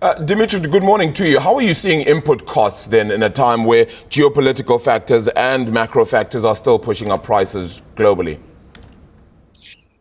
Uh, 0.02 0.16
Dimitri, 0.16 0.60
good 0.60 0.84
morning 0.84 1.14
to 1.14 1.26
you. 1.26 1.40
How 1.40 1.56
are 1.56 1.62
you 1.62 1.74
seeing 1.74 2.02
input 2.02 2.46
costs 2.48 2.88
then 2.88 3.12
in 3.12 3.24
a 3.24 3.30
time 3.30 3.64
where 3.64 3.86
geopolitical 3.86 4.80
factors 4.80 5.30
and 5.30 5.72
macro 5.72 6.04
factors 6.04 6.44
are 6.44 6.56
still 6.56 6.80
pushing 6.80 7.10
up 7.10 7.24
prices 7.24 7.82
globally? 7.96 8.40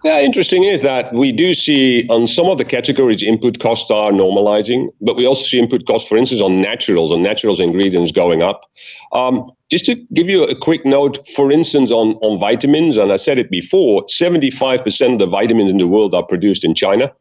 Yeah, 0.06 0.20
interesting 0.20 0.62
is 0.62 0.82
that 0.82 1.12
we 1.12 1.32
do 1.32 1.52
see 1.52 2.06
on 2.08 2.28
some 2.28 2.46
of 2.46 2.58
the 2.58 2.64
categories 2.64 3.24
input 3.24 3.58
costs 3.58 3.90
are 3.90 4.12
normalizing, 4.12 4.86
but 5.00 5.16
we 5.16 5.26
also 5.26 5.44
see 5.44 5.58
input 5.58 5.84
costs, 5.84 6.08
for 6.08 6.16
instance, 6.16 6.40
on 6.40 6.60
naturals, 6.60 7.10
on 7.10 7.24
naturals 7.24 7.58
ingredients 7.58 8.12
going 8.12 8.40
up. 8.40 8.70
Um, 9.10 9.50
just 9.68 9.84
to 9.86 9.96
give 10.14 10.28
you 10.28 10.44
a 10.44 10.54
quick 10.54 10.86
note, 10.86 11.26
for 11.26 11.50
instance, 11.50 11.90
on, 11.90 12.14
on 12.22 12.38
vitamins, 12.38 12.96
and 12.96 13.10
I 13.12 13.16
said 13.16 13.36
it 13.36 13.50
before, 13.50 14.04
75% 14.04 15.14
of 15.14 15.18
the 15.18 15.26
vitamins 15.26 15.72
in 15.72 15.78
the 15.78 15.88
world 15.88 16.14
are 16.14 16.22
produced 16.22 16.62
in 16.62 16.76
China. 16.76 17.12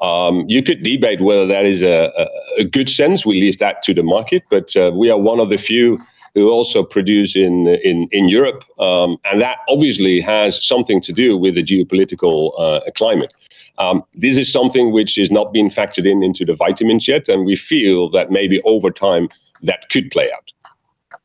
Um, 0.00 0.44
you 0.48 0.64
could 0.64 0.82
debate 0.82 1.20
whether 1.20 1.46
that 1.46 1.64
is 1.64 1.80
a, 1.80 2.10
a, 2.18 2.62
a, 2.62 2.64
good 2.64 2.88
sense. 2.88 3.24
We 3.24 3.40
leave 3.40 3.58
that 3.58 3.84
to 3.84 3.94
the 3.94 4.02
market, 4.02 4.42
but 4.50 4.74
uh, 4.74 4.90
we 4.92 5.12
are 5.12 5.18
one 5.18 5.38
of 5.38 5.48
the 5.48 5.58
few 5.58 5.96
who 6.34 6.50
also 6.50 6.82
produce 6.82 7.36
in 7.36 7.68
in 7.68 8.08
in 8.12 8.28
Europe, 8.28 8.64
um, 8.78 9.16
and 9.24 9.40
that 9.40 9.58
obviously 9.68 10.20
has 10.20 10.64
something 10.66 11.00
to 11.02 11.12
do 11.12 11.36
with 11.36 11.54
the 11.54 11.62
geopolitical 11.62 12.52
uh, 12.58 12.80
climate. 12.94 13.32
Um, 13.78 14.02
this 14.14 14.38
is 14.38 14.52
something 14.52 14.92
which 14.92 15.18
is 15.18 15.30
not 15.30 15.52
being 15.52 15.70
factored 15.70 16.06
in 16.06 16.22
into 16.22 16.44
the 16.44 16.54
vitamins 16.54 17.08
yet, 17.08 17.28
and 17.28 17.44
we 17.44 17.56
feel 17.56 18.10
that 18.10 18.30
maybe 18.30 18.60
over 18.62 18.90
time 18.90 19.28
that 19.62 19.88
could 19.90 20.10
play 20.10 20.28
out. 20.34 20.52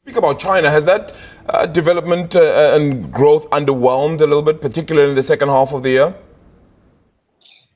Speak 0.03 0.15
about 0.15 0.39
China. 0.39 0.69
Has 0.69 0.85
that 0.85 1.13
uh, 1.49 1.65
development 1.65 2.35
uh, 2.35 2.71
and 2.75 3.11
growth 3.11 3.49
underwhelmed 3.49 4.21
a 4.21 4.25
little 4.25 4.41
bit, 4.41 4.61
particularly 4.61 5.09
in 5.09 5.15
the 5.15 5.23
second 5.23 5.49
half 5.49 5.73
of 5.73 5.83
the 5.83 5.89
year? 5.89 6.15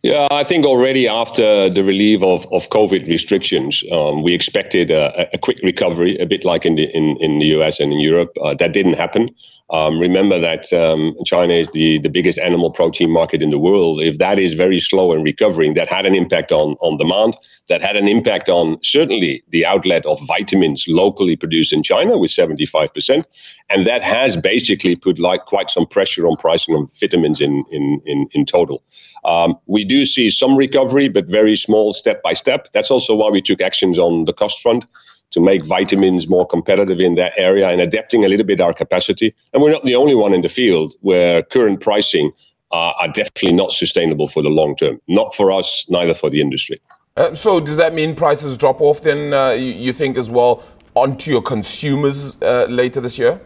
Yeah, 0.04 0.28
I 0.32 0.44
think 0.44 0.66
already 0.66 1.08
after 1.08 1.70
the 1.70 1.84
relief 1.84 2.24
of, 2.24 2.52
of 2.52 2.70
COVID 2.70 3.08
restrictions, 3.08 3.84
um, 3.92 4.24
we 4.24 4.34
expected 4.34 4.90
a, 4.90 5.30
a, 5.32 5.38
quick 5.38 5.60
recovery, 5.62 6.16
a 6.18 6.26
bit 6.26 6.44
like 6.44 6.66
in 6.66 6.76
the 6.76 6.86
in, 6.98 7.18
in 7.18 7.38
the 7.38 7.46
US 7.58 7.80
and 7.80 7.94
in 7.94 8.00
Europe. 8.00 8.36
Uh, 8.42 8.56
that 8.56 8.74
didn't 8.74 8.94
happen. 8.94 9.30
Um, 9.72 10.00
remember 10.00 10.38
that 10.38 10.72
um, 10.74 11.16
China 11.26 11.54
is 11.54 11.70
the, 11.72 11.98
the 12.00 12.10
biggest 12.10 12.38
animal 12.38 12.72
protein 12.72 13.10
market 13.10 13.42
in 13.42 13.52
the 13.52 13.58
world. 13.58 14.02
If 14.02 14.18
that 14.18 14.38
is 14.38 14.54
very 14.54 14.82
slow 14.82 15.14
in 15.14 15.24
recovering, 15.24 15.76
that 15.76 15.88
had 15.88 16.06
an 16.06 16.14
impact 16.14 16.52
on, 16.52 16.76
on 16.82 16.98
demand. 16.98 17.38
That 17.70 17.82
had 17.82 17.96
an 17.96 18.08
impact 18.08 18.50
on 18.50 18.84
certainly 18.84 19.44
the 19.50 19.66
outlet 19.66 20.06
of 20.06 20.20
vitamins 20.28 20.86
locally 20.90 21.38
produced 21.38 21.72
in 21.72 21.84
China 21.84 22.18
with 22.18 22.32
75%. 22.32 23.24
And 23.70 23.86
that 23.86 24.02
has 24.02 24.36
basically 24.36 24.98
put 24.98 25.20
like 25.20 25.46
quite 25.46 25.70
some 25.70 25.86
pressure 25.86 26.28
on 26.28 26.36
pricing 26.36 26.76
of 26.76 26.92
vitamins 27.00 27.40
in, 27.40 27.64
in, 27.72 28.02
in, 28.06 28.28
in 28.32 28.46
total. 28.46 28.84
Um, 29.24 29.58
we 29.68 29.86
do 29.86 30.06
see 30.06 30.30
some 30.30 30.58
recovery, 30.58 31.08
but 31.08 31.28
very 31.28 31.56
small 31.56 31.94
step 31.94 32.22
by 32.24 32.34
step. 32.34 32.68
That's 32.74 32.92
also 32.92 33.16
why 33.16 33.30
we 33.30 33.42
took 33.42 33.62
actions 33.62 33.98
on 33.98 34.26
the 34.26 34.34
cost 34.34 34.60
front 34.62 34.84
to 35.32 35.40
make 35.40 35.66
vitamins 35.66 36.28
more 36.28 36.46
competitive 36.46 37.00
in 37.00 37.16
that 37.16 37.34
area 37.38 37.70
and 37.70 37.82
adapting 37.82 38.24
a 38.24 38.28
little 38.28 38.46
bit 38.46 38.62
our 38.62 38.74
capacity. 38.74 39.34
And 39.54 39.62
we're 39.62 39.72
not 39.72 39.84
the 39.84 39.96
only 39.96 40.16
one 40.16 40.34
in 40.34 40.42
the 40.42 40.50
field 40.50 40.94
where 41.02 41.42
current 41.44 41.82
pricing 41.82 42.32
uh, 42.72 42.94
are 43.00 43.08
definitely 43.08 43.54
not 43.54 43.72
sustainable 43.72 44.28
for 44.28 44.42
the 44.42 44.50
long 44.50 44.76
term. 44.76 45.02
Not 45.08 45.36
for 45.36 45.52
us, 45.52 45.86
neither 45.90 46.14
for 46.14 46.30
the 46.30 46.42
industry. 46.42 46.80
Uh, 47.18 47.34
so 47.34 47.60
does 47.60 47.78
that 47.78 47.94
mean 47.94 48.16
prices 48.16 48.58
drop 48.58 48.80
off 48.80 49.02
then, 49.02 49.34
uh, 49.34 49.52
you, 49.52 49.74
you, 49.74 49.94
think, 49.94 50.18
as 50.18 50.32
well, 50.32 50.64
onto 50.96 51.30
your 51.30 51.42
consumers 51.42 52.38
uh, 52.42 52.66
later 52.70 53.02
this 53.02 53.18
year? 53.18 53.42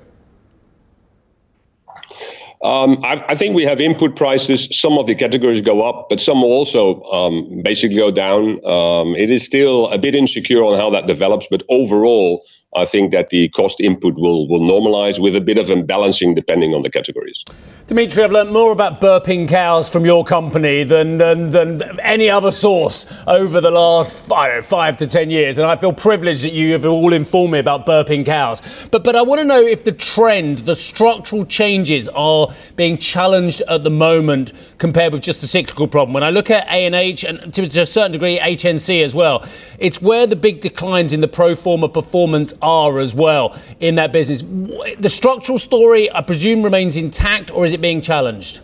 Um, 2.63 3.03
I, 3.03 3.23
I, 3.27 3.35
think 3.35 3.55
we 3.55 3.63
have 3.63 3.79
input 3.81 4.15
prices. 4.15 4.67
Some 4.71 4.97
of 4.97 5.07
the 5.07 5.15
categories 5.15 5.61
go 5.61 5.83
up, 5.87 6.07
but 6.09 6.19
some 6.19 6.43
also 6.43 7.01
um, 7.03 7.61
basically 7.61 7.97
go 7.97 8.11
down. 8.11 8.65
Um, 8.65 9.15
it 9.15 9.29
is 9.29 9.43
still 9.43 9.87
a 9.89 9.97
bit 9.97 10.15
insecure 10.15 10.63
on 10.63 10.77
how 10.77 10.89
that 10.89 11.05
develops, 11.05 11.47
but 11.51 11.63
overall, 11.69 12.43
I 12.75 12.85
think 12.85 13.11
that 13.11 13.29
the 13.29 13.47
cost 13.49 13.79
input 13.79 14.15
will, 14.15 14.47
will 14.49 14.59
normalize 14.59 15.17
with 15.17 15.35
a 15.35 15.41
bit 15.41 15.57
of 15.57 15.67
imbalancing 15.67 16.35
depending 16.35 16.73
on 16.73 16.81
the 16.81 16.89
categories. 16.89 17.45
Dimitri, 17.88 18.23
I've 18.23 18.31
learned 18.31 18.51
more 18.51 18.71
about 18.71 18.99
burping 18.99 19.47
cows 19.47 19.88
from 19.88 20.05
your 20.05 20.25
company 20.25 20.83
than, 20.83 21.17
than, 21.17 21.51
than 21.51 21.99
any 22.01 22.29
other 22.29 22.51
source 22.51 23.05
over 23.27 23.61
the 23.61 23.71
last 23.71 24.19
five, 24.19 24.65
five 24.65 24.97
to 24.97 25.07
ten 25.07 25.29
years, 25.29 25.57
and 25.57 25.65
I 25.65 25.77
feel 25.77 25.93
privileged 25.93 26.43
that 26.43 26.51
you 26.51 26.73
have 26.73 26.83
all 26.83 27.13
informed 27.13 27.53
me 27.53 27.59
about 27.59 27.85
burping 27.85 28.25
cows. 28.25 28.61
But, 28.91 29.03
but 29.03 29.15
I 29.15 29.21
want 29.21 29.39
to 29.39 29.45
know 29.45 29.61
if 29.61 29.83
the 29.83 29.91
trend, 29.91 30.59
the 30.59 30.75
structural 30.75 31.45
changes 31.45 32.09
are 32.09 32.53
being 32.75 32.97
challenged 32.97 33.61
at 33.69 33.83
the 33.83 33.89
moment 33.89 34.51
compared 34.79 35.13
with 35.13 35.21
just 35.21 35.43
a 35.43 35.47
cyclical 35.47 35.88
problem. 35.88 36.13
When 36.13 36.23
I 36.23 36.29
look 36.29 36.51
at 36.51 36.67
A&H 36.67 37.23
and 37.23 37.53
to, 37.53 37.69
to 37.69 37.81
a 37.81 37.85
certain 37.85 38.11
degree 38.11 38.39
HNC 38.39 39.03
as 39.03 39.15
well, 39.15 39.45
it's 39.79 40.01
where 40.01 40.27
the 40.27 40.35
big 40.35 40.61
declines 40.61 41.13
in 41.13 41.21
the 41.21 41.27
pro 41.27 41.55
forma 41.55 41.88
performance 41.88 42.53
are 42.65 42.99
as 42.99 43.15
well 43.15 43.58
in 43.80 43.95
that 43.95 44.12
business. 44.12 44.41
The 44.41 45.10
structural 45.10 45.58
story, 45.58 46.12
I 46.12 46.21
presume, 46.21 46.63
remains 46.63 46.95
intact, 46.97 47.51
or 47.51 47.63
is 47.63 47.71
it 47.71 47.82
being 47.82 48.01
challenged? 48.01 48.62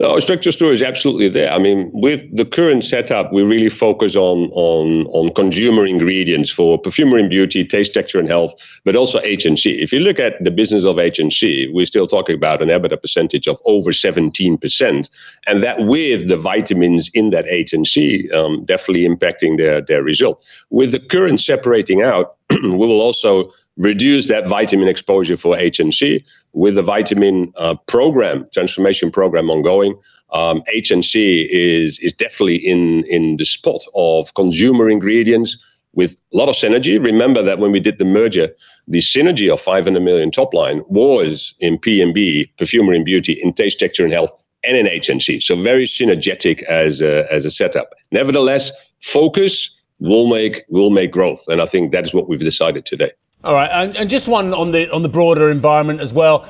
No, 0.00 0.18
structural 0.18 0.52
story 0.52 0.74
is 0.74 0.82
absolutely 0.82 1.28
there. 1.28 1.52
I 1.52 1.58
mean, 1.58 1.88
with 1.94 2.36
the 2.36 2.44
current 2.44 2.82
setup, 2.82 3.32
we 3.32 3.42
really 3.42 3.68
focus 3.68 4.16
on 4.16 4.50
on 4.50 5.06
on 5.06 5.32
consumer 5.34 5.86
ingredients 5.86 6.50
for 6.50 6.76
perfumery 6.78 7.20
and 7.20 7.30
beauty, 7.30 7.64
taste, 7.64 7.94
texture, 7.94 8.18
and 8.18 8.26
health, 8.26 8.54
but 8.84 8.96
also 8.96 9.20
HNC. 9.20 9.78
If 9.80 9.92
you 9.92 10.00
look 10.00 10.18
at 10.18 10.42
the 10.42 10.50
business 10.50 10.84
of 10.84 10.96
HNC, 10.96 11.72
we're 11.72 11.86
still 11.86 12.08
talking 12.08 12.34
about 12.34 12.60
an 12.60 12.70
EBITDA 12.70 13.00
percentage 13.00 13.46
of 13.46 13.60
over 13.66 13.92
17%, 13.92 15.08
and 15.46 15.62
that 15.62 15.86
with 15.86 16.28
the 16.28 16.36
vitamins 16.36 17.08
in 17.14 17.30
that 17.30 17.44
HNC 17.44 18.32
um, 18.34 18.64
definitely 18.64 19.08
impacting 19.08 19.58
their 19.58 19.80
their 19.80 20.02
result. 20.02 20.44
With 20.70 20.90
the 20.90 20.98
current 20.98 21.40
separating 21.40 22.02
out, 22.02 22.36
we 22.62 22.70
will 22.70 23.00
also 23.00 23.50
reduce 23.76 24.26
that 24.26 24.46
vitamin 24.46 24.88
exposure 24.88 25.36
for 25.36 25.56
HNC 25.56 26.24
with 26.52 26.76
the 26.76 26.82
vitamin 26.82 27.52
uh, 27.56 27.74
program, 27.86 28.46
transformation 28.52 29.10
program 29.10 29.50
ongoing. 29.50 29.98
Um, 30.32 30.62
HNC 30.74 31.48
is 31.50 31.98
is 32.00 32.12
definitely 32.12 32.56
in 32.56 33.04
in 33.04 33.36
the 33.36 33.44
spot 33.44 33.82
of 33.94 34.34
consumer 34.34 34.88
ingredients 34.90 35.56
with 35.94 36.20
a 36.32 36.36
lot 36.36 36.48
of 36.48 36.54
synergy. 36.54 37.02
Remember 37.02 37.42
that 37.42 37.58
when 37.58 37.72
we 37.72 37.80
did 37.80 37.98
the 37.98 38.04
merger, 38.04 38.50
the 38.88 38.98
synergy 38.98 39.52
of 39.52 39.60
500 39.60 40.00
million 40.00 40.30
top 40.30 40.52
line 40.52 40.82
was 40.88 41.54
in 41.60 41.78
P&B, 41.78 42.50
perfumery 42.58 42.96
and 42.96 43.04
beauty, 43.04 43.34
in 43.34 43.52
taste, 43.52 43.78
texture 43.78 44.04
and 44.04 44.12
health, 44.12 44.30
and 44.64 44.76
in 44.76 44.86
HNC. 44.86 45.42
So 45.42 45.60
very 45.60 45.86
synergetic 45.86 46.62
as 46.64 47.00
a, 47.00 47.32
as 47.32 47.44
a 47.44 47.50
setup. 47.50 47.94
Nevertheless, 48.10 48.72
focus 49.00 49.70
will 50.00 50.26
make 50.26 50.64
will 50.68 50.90
make 50.90 51.12
growth, 51.12 51.44
and 51.48 51.60
I 51.60 51.66
think 51.66 51.92
that 51.92 52.04
is 52.04 52.14
what 52.14 52.28
we've 52.28 52.40
decided 52.40 52.84
today. 52.84 53.12
All 53.42 53.54
right, 53.54 53.70
and, 53.70 53.96
and 53.96 54.10
just 54.10 54.28
one 54.28 54.54
on 54.54 54.70
the 54.70 54.92
on 54.92 55.02
the 55.02 55.08
broader 55.08 55.50
environment 55.50 56.00
as 56.00 56.12
well. 56.12 56.46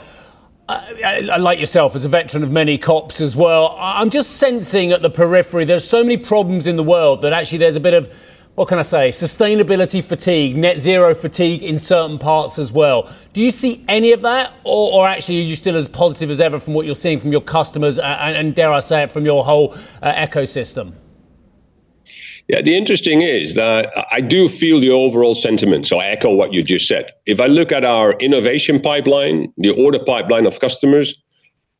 I, 0.66 1.28
I, 1.30 1.36
like 1.36 1.60
yourself, 1.60 1.94
as 1.94 2.06
a 2.06 2.08
veteran 2.08 2.42
of 2.42 2.50
many 2.50 2.78
COPs 2.78 3.20
as 3.20 3.36
well, 3.36 3.76
I'm 3.78 4.08
just 4.08 4.38
sensing 4.38 4.92
at 4.92 5.02
the 5.02 5.10
periphery 5.10 5.66
there's 5.66 5.86
so 5.86 6.02
many 6.02 6.16
problems 6.16 6.66
in 6.66 6.76
the 6.76 6.82
world 6.82 7.20
that 7.20 7.34
actually 7.34 7.58
there's 7.58 7.76
a 7.76 7.80
bit 7.80 7.92
of 7.92 8.10
what 8.54 8.68
can 8.68 8.78
I 8.78 8.82
say, 8.82 9.08
sustainability 9.08 10.02
fatigue, 10.02 10.56
net 10.56 10.78
zero 10.78 11.14
fatigue 11.14 11.62
in 11.62 11.78
certain 11.78 12.18
parts 12.18 12.58
as 12.58 12.70
well. 12.72 13.10
Do 13.32 13.42
you 13.42 13.50
see 13.50 13.84
any 13.88 14.12
of 14.12 14.20
that, 14.22 14.52
or, 14.62 14.92
or 14.92 15.08
actually 15.08 15.40
are 15.40 15.42
you 15.42 15.56
still 15.56 15.76
as 15.76 15.88
positive 15.88 16.30
as 16.30 16.40
ever 16.40 16.60
from 16.60 16.72
what 16.74 16.86
you're 16.86 16.94
seeing 16.94 17.18
from 17.18 17.32
your 17.32 17.40
customers 17.40 17.98
and, 17.98 18.36
and 18.36 18.54
dare 18.54 18.72
I 18.72 18.78
say 18.78 19.02
it, 19.02 19.10
from 19.10 19.24
your 19.24 19.44
whole 19.44 19.76
uh, 20.00 20.12
ecosystem? 20.14 20.94
Yeah, 22.48 22.60
the 22.60 22.76
interesting 22.76 23.22
is 23.22 23.54
that 23.54 23.90
I 24.12 24.20
do 24.20 24.48
feel 24.48 24.78
the 24.78 24.90
overall 24.90 25.34
sentiment. 25.34 25.86
So 25.86 25.98
I 25.98 26.06
echo 26.06 26.32
what 26.32 26.52
you 26.52 26.62
just 26.62 26.86
said. 26.86 27.10
If 27.26 27.40
I 27.40 27.46
look 27.46 27.72
at 27.72 27.84
our 27.84 28.12
innovation 28.14 28.80
pipeline, 28.80 29.52
the 29.56 29.70
order 29.70 29.98
pipeline 29.98 30.44
of 30.44 30.60
customers, 30.60 31.14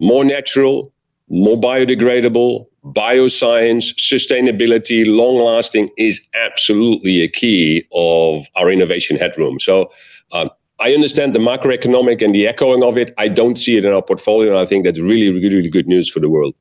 more 0.01 0.25
natural, 0.25 0.91
more 1.29 1.57
biodegradable, 1.57 2.65
bioscience, 2.85 3.95
sustainability, 3.99 5.05
long 5.07 5.37
lasting 5.37 5.89
is 5.99 6.21
absolutely 6.35 7.23
a 7.23 7.29
key 7.29 7.85
of 7.93 8.47
our 8.57 8.71
innovation 8.71 9.17
headroom. 9.17 9.61
So 9.61 9.91
um, 10.33 10.51
I 10.81 10.93
understand 10.93 11.35
the 11.35 11.39
macroeconomic 11.39 12.23
and 12.23 12.35
the 12.35 12.47
echoing 12.47 12.83
of 12.83 12.99
it. 12.99 13.13
I 13.19 13.29
don't 13.29 13.57
see 13.57 13.77
it 13.77 13.85
in 13.85 13.93
our 13.93 14.03
portfolio, 14.03 14.51
and 14.51 14.59
I 14.59 14.67
think 14.67 14.85
that's 14.85 14.99
really, 14.99 15.31
really, 15.31 15.57
really 15.57 15.71
good 15.71 15.89
news 15.89 16.11
for 16.11 16.21
the 16.21 16.29
world. 16.29 16.55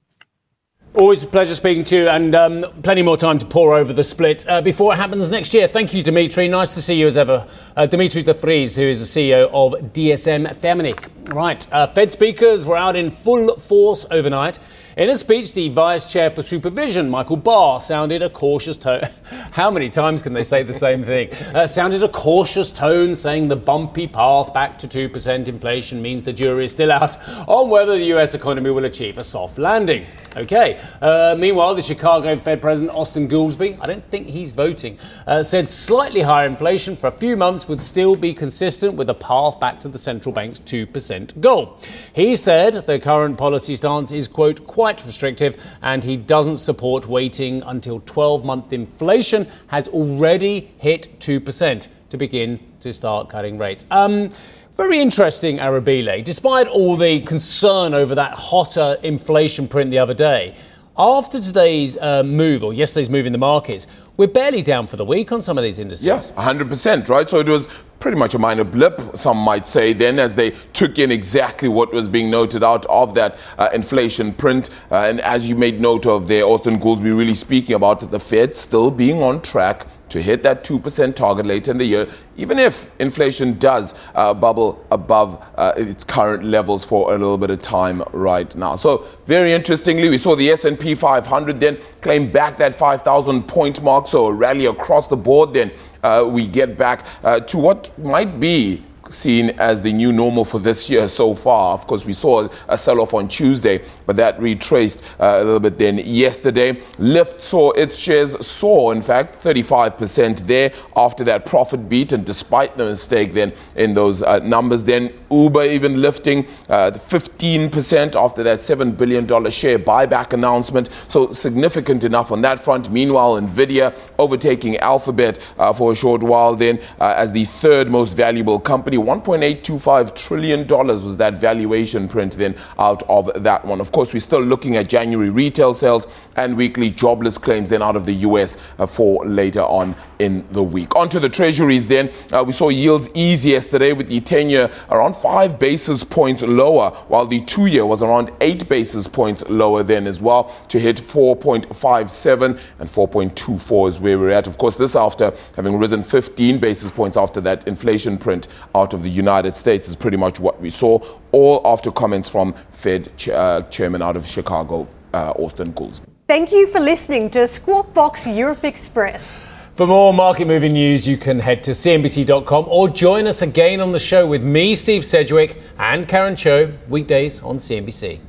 Always 0.96 1.24
a 1.24 1.28
pleasure 1.28 1.56
speaking 1.56 1.84
to 1.86 1.96
you, 1.96 2.08
and 2.08 2.36
um, 2.36 2.66
plenty 2.84 3.02
more 3.02 3.18
time 3.18 3.40
to 3.40 3.48
pour 3.48 3.74
over 3.74 3.92
the 3.94 4.04
split 4.04 4.48
uh, 4.48 4.62
before 4.62 4.94
it 4.94 4.98
happens 4.98 5.32
next 5.32 5.52
year. 5.52 5.68
Thank 5.68 5.92
you, 5.92 6.04
Dimitri. 6.04 6.48
Nice 6.48 6.76
to 6.76 6.84
see 6.84 6.94
you 6.94 7.08
as 7.08 7.18
ever. 7.18 7.48
Uh, 7.76 7.88
Dimitri 7.88 8.22
de 8.22 8.32
Vries, 8.36 8.76
who 8.76 8.84
is 8.84 9.00
the 9.00 9.20
CEO 9.20 9.50
of 9.52 9.74
DSM 9.92 10.56
Firmenich. 10.58 11.34
Right, 11.34 11.68
uh, 11.74 11.88
Fed 11.88 12.12
speakers 12.12 12.64
were 12.64 12.78
out 12.78 12.96
in 12.96 13.10
full 13.10 13.58
force 13.58 14.06
overnight. 14.12 14.60
In 14.96 15.10
a 15.10 15.18
speech, 15.18 15.54
the 15.56 15.70
Vice 15.70 16.12
Chair 16.12 16.30
for 16.30 16.44
Supervision, 16.44 17.10
Michael 17.10 17.38
Barr, 17.38 17.82
sounded 17.82 18.22
a 18.22 18.30
cautious 18.30 18.78
tone. 18.78 19.02
How 19.54 19.72
many 19.72 19.90
times 19.90 20.22
can 20.22 20.34
they 20.34 20.44
say 20.44 20.62
the 20.62 20.72
same 20.72 21.04
thing? 21.04 21.34
Uh, 21.34 21.66
sounded 21.66 22.04
a 22.04 22.08
cautious 22.08 22.72
tone, 22.72 23.16
saying 23.16 23.48
the 23.48 23.56
bumpy 23.56 24.06
path 24.06 24.54
back 24.54 24.78
to 24.78 24.88
2% 24.88 25.48
inflation 25.48 26.00
means 26.00 26.26
the 26.26 26.34
jury 26.34 26.66
is 26.66 26.72
still 26.72 26.92
out 26.92 27.18
on 27.48 27.72
whether 27.72 27.94
the 27.94 28.06
US 28.16 28.36
economy 28.36 28.70
will 28.70 28.86
achieve 28.86 29.18
a 29.18 29.24
soft 29.24 29.58
landing. 29.58 30.06
Okay. 30.36 30.80
Uh, 31.02 31.36
meanwhile, 31.38 31.76
the 31.76 31.82
Chicago 31.82 32.36
Fed 32.36 32.62
President 32.62 32.96
Austan 32.96 33.28
Goolsbee, 33.28 33.78
I 33.80 33.86
don't 33.86 34.04
think 34.10 34.28
he's 34.28 34.52
voting, 34.52 34.98
uh, 35.28 35.44
said 35.44 35.70
slightly 35.70 36.22
higher 36.22 36.48
inflation 36.48 36.96
for 36.96 37.08
a 37.08 37.12
few 37.12 37.38
months 37.38 37.68
would 37.68 37.82
still 37.82 38.16
be 38.16 38.34
consistent 38.34 38.96
with 38.96 39.10
a 39.10 39.14
path 39.14 39.60
back 39.60 39.80
to 39.82 39.88
the 39.88 39.98
central 39.98 40.34
bank's 40.34 40.60
2% 40.60 41.40
goal. 41.40 41.78
He 42.14 42.36
said 42.36 42.86
the 42.88 43.00
current 43.00 43.38
policy 43.38 43.76
stance 43.76 44.12
is, 44.12 44.28
quote, 44.28 44.66
quite 44.84 45.06
restrictive, 45.06 45.56
and 45.82 46.04
he 46.04 46.18
doesn't 46.18 46.58
support 46.58 47.08
waiting 47.08 47.62
until 47.62 48.02
12 48.02 48.44
month 48.44 48.74
inflation 48.74 49.48
has 49.68 49.88
already 49.88 50.72
hit 50.78 51.18
2% 51.22 51.88
to 52.10 52.18
begin 52.18 52.60
to 52.82 52.92
start 52.92 53.30
cutting 53.30 53.58
rates. 53.58 53.86
Um, 53.90 54.28
very 54.74 55.00
interesting, 55.00 55.56
Arabile. 55.56 56.22
Despite 56.22 56.68
all 56.68 56.98
the 56.98 57.22
concern 57.22 57.94
over 57.94 58.14
that 58.16 58.34
hotter 58.34 58.98
inflation 59.04 59.70
print 59.70 59.90
the 59.90 60.00
other 60.00 60.14
day, 60.14 60.54
after 60.98 61.40
today's 61.40 61.96
uh, 61.96 62.22
move, 62.24 62.62
or 62.62 62.74
yesterday's 62.74 63.10
move 63.10 63.26
in 63.26 63.32
the 63.32 63.38
markets, 63.38 63.88
we're 64.18 64.28
barely 64.28 64.62
down 64.62 64.86
for 64.86 64.98
the 64.98 65.06
week 65.06 65.32
on 65.32 65.42
some 65.42 65.58
of 65.58 65.64
these 65.64 65.80
indices. 65.80 66.06
Yes, 66.06 66.32
100%, 66.34 67.08
right? 67.08 67.30
So 67.30 67.40
it 67.40 67.48
was 67.48 67.70
pretty 68.04 68.18
much 68.18 68.34
a 68.34 68.38
minor 68.38 68.66
blip, 68.66 69.00
some 69.16 69.38
might 69.38 69.66
say, 69.66 69.94
then, 69.94 70.20
as 70.20 70.36
they 70.36 70.50
took 70.74 71.00
in 71.00 71.10
exactly 71.10 71.70
what 71.70 71.94
was 71.94 72.10
being 72.10 72.30
noted 72.30 72.62
out 72.62 72.86
of 72.88 73.14
that 73.14 73.38
uh, 73.58 73.70
inflation 73.74 74.34
print. 74.34 74.70
Uh, 74.92 75.06
and 75.08 75.22
as 75.22 75.48
you 75.48 75.56
made 75.56 75.80
note 75.80 76.06
of 76.06 76.28
there, 76.28 76.44
Austan 76.44 76.82
Goolsbee 76.82 77.18
really 77.18 77.34
speaking 77.34 77.76
about 77.76 78.12
the 78.12 78.20
Fed 78.20 78.58
still 78.58 78.92
being 78.92 79.24
on 79.24 79.42
track 79.42 79.88
to 80.10 80.22
hit 80.22 80.44
that 80.44 80.66
2% 80.66 81.16
target 81.16 81.46
later 81.46 81.72
in 81.72 81.78
the 81.78 81.86
year, 81.86 82.08
even 82.36 82.60
if 82.60 82.92
inflation 83.00 83.58
does 83.58 83.96
uh, 84.16 84.34
bubble 84.34 84.86
above 84.92 85.42
uh, 85.56 85.72
its 85.78 86.04
current 86.04 86.44
levels 86.44 86.84
for 86.84 87.16
a 87.16 87.18
little 87.18 87.38
bit 87.38 87.52
of 87.52 87.62
time 87.62 88.04
right 88.12 88.54
now. 88.56 88.76
So 88.76 89.06
very 89.26 89.54
interestingly, 89.54 90.10
we 90.10 90.18
saw 90.18 90.36
the 90.36 90.50
S&P 90.52 90.94
500 90.96 91.60
then 91.60 91.78
claim 92.02 92.32
back 92.34 92.58
that 92.58 92.76
5,000 92.76 93.48
point 93.48 93.82
mark, 93.82 94.08
so 94.08 94.28
a 94.28 94.34
rally 94.34 94.66
across 94.66 95.08
the 95.08 95.18
board 95.18 95.54
then. 95.54 95.72
Uh, 96.04 96.26
we 96.30 96.46
get 96.46 96.78
back 96.78 97.06
uh, 97.24 97.40
to 97.40 97.58
what 97.58 97.98
might 97.98 98.40
be 98.40 98.84
seen 99.14 99.52
as 99.52 99.82
the 99.82 99.94
new 99.94 100.12
normal 100.12 100.46
for 100.46 100.60
this 100.60 100.90
year 100.90 101.08
so 101.08 101.36
far. 101.36 101.74
Of 101.74 101.88
course, 101.88 102.06
we 102.06 102.14
saw 102.14 102.48
a 102.68 102.78
sell 102.78 103.00
off 103.02 103.14
on 103.14 103.28
Tuesday, 103.28 103.84
but 104.06 104.16
that 104.18 104.40
retraced 104.40 105.04
uh, 105.20 105.38
a 105.38 105.44
little 105.44 105.60
bit 105.60 105.78
then 105.78 106.00
yesterday. 106.00 106.74
Lyft 106.98 107.42
saw 107.42 107.72
its 107.72 107.98
shares 107.98 108.46
soar, 108.46 108.94
in 108.94 109.02
fact, 109.02 109.36
35% 109.42 110.48
there 110.48 110.72
after 110.96 111.24
that 111.24 111.46
profit 111.46 111.90
beat, 111.90 112.14
and 112.14 112.26
despite 112.26 112.78
the 112.78 112.86
mistake 112.86 113.34
then 113.34 113.54
in 113.76 113.94
those 113.94 114.24
uh, 114.24 114.40
numbers, 114.40 114.84
then 114.84 115.14
Uber 115.32 115.64
even 115.64 116.02
lifting 116.02 116.46
uh, 116.70 116.92
15% 116.92 118.16
after 118.16 118.44
that 118.44 118.60
$7 118.60 118.98
billion 118.98 119.28
share 119.52 119.80
buyback 119.80 120.34
announcement. 120.34 120.92
So 120.92 121.32
significant 121.32 122.04
enough 122.04 122.32
on 122.32 122.42
that 122.42 122.60
front. 122.60 122.90
Meanwhile, 122.90 123.42
Nvidia 123.42 123.96
overtaking 124.18 124.78
Alphabet 124.78 125.40
uh, 125.58 125.74
for 125.74 125.92
a 125.92 125.96
short 125.96 126.24
while 126.24 126.56
then 126.56 126.80
uh, 127.00 127.14
as 127.18 127.32
the 127.32 127.46
third 127.46 127.90
most 127.90 128.16
valuable 128.16 128.60
company 128.60 128.98
1.825 129.04 130.16
trillion 130.16 130.66
dollars 130.66 131.04
was 131.04 131.18
that 131.18 131.36
valuation 131.36 132.08
print 132.08 132.38
then 132.38 132.56
out 132.80 133.04
of 133.10 133.32
that 133.44 133.66
one. 133.66 133.82
Of 133.82 133.92
course, 133.92 134.14
we're 134.14 134.20
still 134.20 134.42
looking 134.42 134.76
at 134.78 134.90
January 134.90 135.30
retail 135.30 135.74
sales 135.74 136.08
and 136.36 136.58
weekly 136.58 136.90
jobless 136.90 137.38
claims 137.38 137.70
then 137.70 137.82
out 137.82 137.96
of 137.96 138.06
the 138.06 138.14
US 138.14 138.58
uh, 138.80 138.86
for 138.86 139.26
later 139.26 139.62
on 139.62 139.96
in 140.20 140.46
the 140.52 140.64
week. 140.64 140.96
On 140.96 141.10
to 141.10 141.20
the 141.20 141.30
treasuries 141.30 141.88
then. 141.88 142.12
Uh, 142.32 142.44
we 142.46 142.54
saw 142.54 142.70
yields 142.70 143.10
ease 143.14 143.46
yesterday 143.46 143.94
with 143.94 144.08
the 144.08 144.20
10 144.22 144.50
year 144.50 144.70
around 144.90 145.16
5 145.16 145.60
basis 145.60 146.04
points 146.04 146.42
lower, 146.44 146.92
while 147.08 147.26
the 147.26 147.42
2 147.42 147.66
year 147.68 147.86
was 147.86 148.02
around 148.02 148.32
8 148.42 148.68
basis 148.70 149.08
points 149.08 149.44
lower 149.50 149.84
then 149.84 150.08
as 150.08 150.22
well 150.22 150.56
to 150.70 150.80
hit 150.80 150.98
4.57 150.98 152.60
and 152.80 152.90
4.24 152.90 153.90
is 153.90 154.00
where 154.00 154.18
we're 154.18 154.30
at. 154.30 154.48
Of 154.48 154.58
course, 154.58 154.76
this 154.76 154.96
after 154.96 155.34
having 155.56 155.78
risen 155.78 156.04
15 156.04 156.60
basis 156.60 156.92
points 156.92 157.18
after 157.18 157.42
that 157.42 157.68
inflation 157.68 158.18
print 158.18 158.48
out 158.76 158.93
of 158.94 159.04
the 159.04 159.10
United 159.10 159.56
States 159.56 159.90
is 159.90 159.96
pretty 159.96 160.18
much 160.18 160.40
what 160.40 160.62
we 160.62 160.70
saw, 160.70 161.00
all 161.32 161.62
after 161.66 161.92
comments 161.92 162.30
from 162.30 162.54
Fed 162.72 163.10
uh, 163.32 163.62
chairman 163.64 164.02
out 164.02 164.16
of 164.16 164.26
Chicago, 164.26 164.88
uh, 165.14 165.34
Austan 165.34 165.74
Goolsbee. 165.74 166.08
Thank 166.28 166.52
you 166.52 166.68
for 166.68 166.80
listening 166.80 167.30
to 167.32 167.48
Squawk 167.48 167.94
Box 167.94 168.26
Europe 168.26 168.64
Express. 168.64 169.40
For 169.76 169.88
more 169.88 170.14
market 170.14 170.48
moving 170.48 170.74
news, 170.74 171.08
you 171.08 171.18
can 171.18 171.40
head 171.40 171.64
to 171.64 171.72
CNBC.com 171.72 172.66
or 172.68 172.88
join 172.90 173.26
us 173.26 173.42
again 173.42 173.82
on 173.82 173.92
the 173.92 174.00
show 174.00 174.28
with 174.28 174.44
me, 174.44 174.76
Steve 174.76 175.04
Sedgwick, 175.04 175.60
and 175.80 176.08
Karen 176.08 176.36
Tso, 176.36 176.74
weekdays 176.88 177.42
on 177.42 177.58
CNBC. 177.58 178.20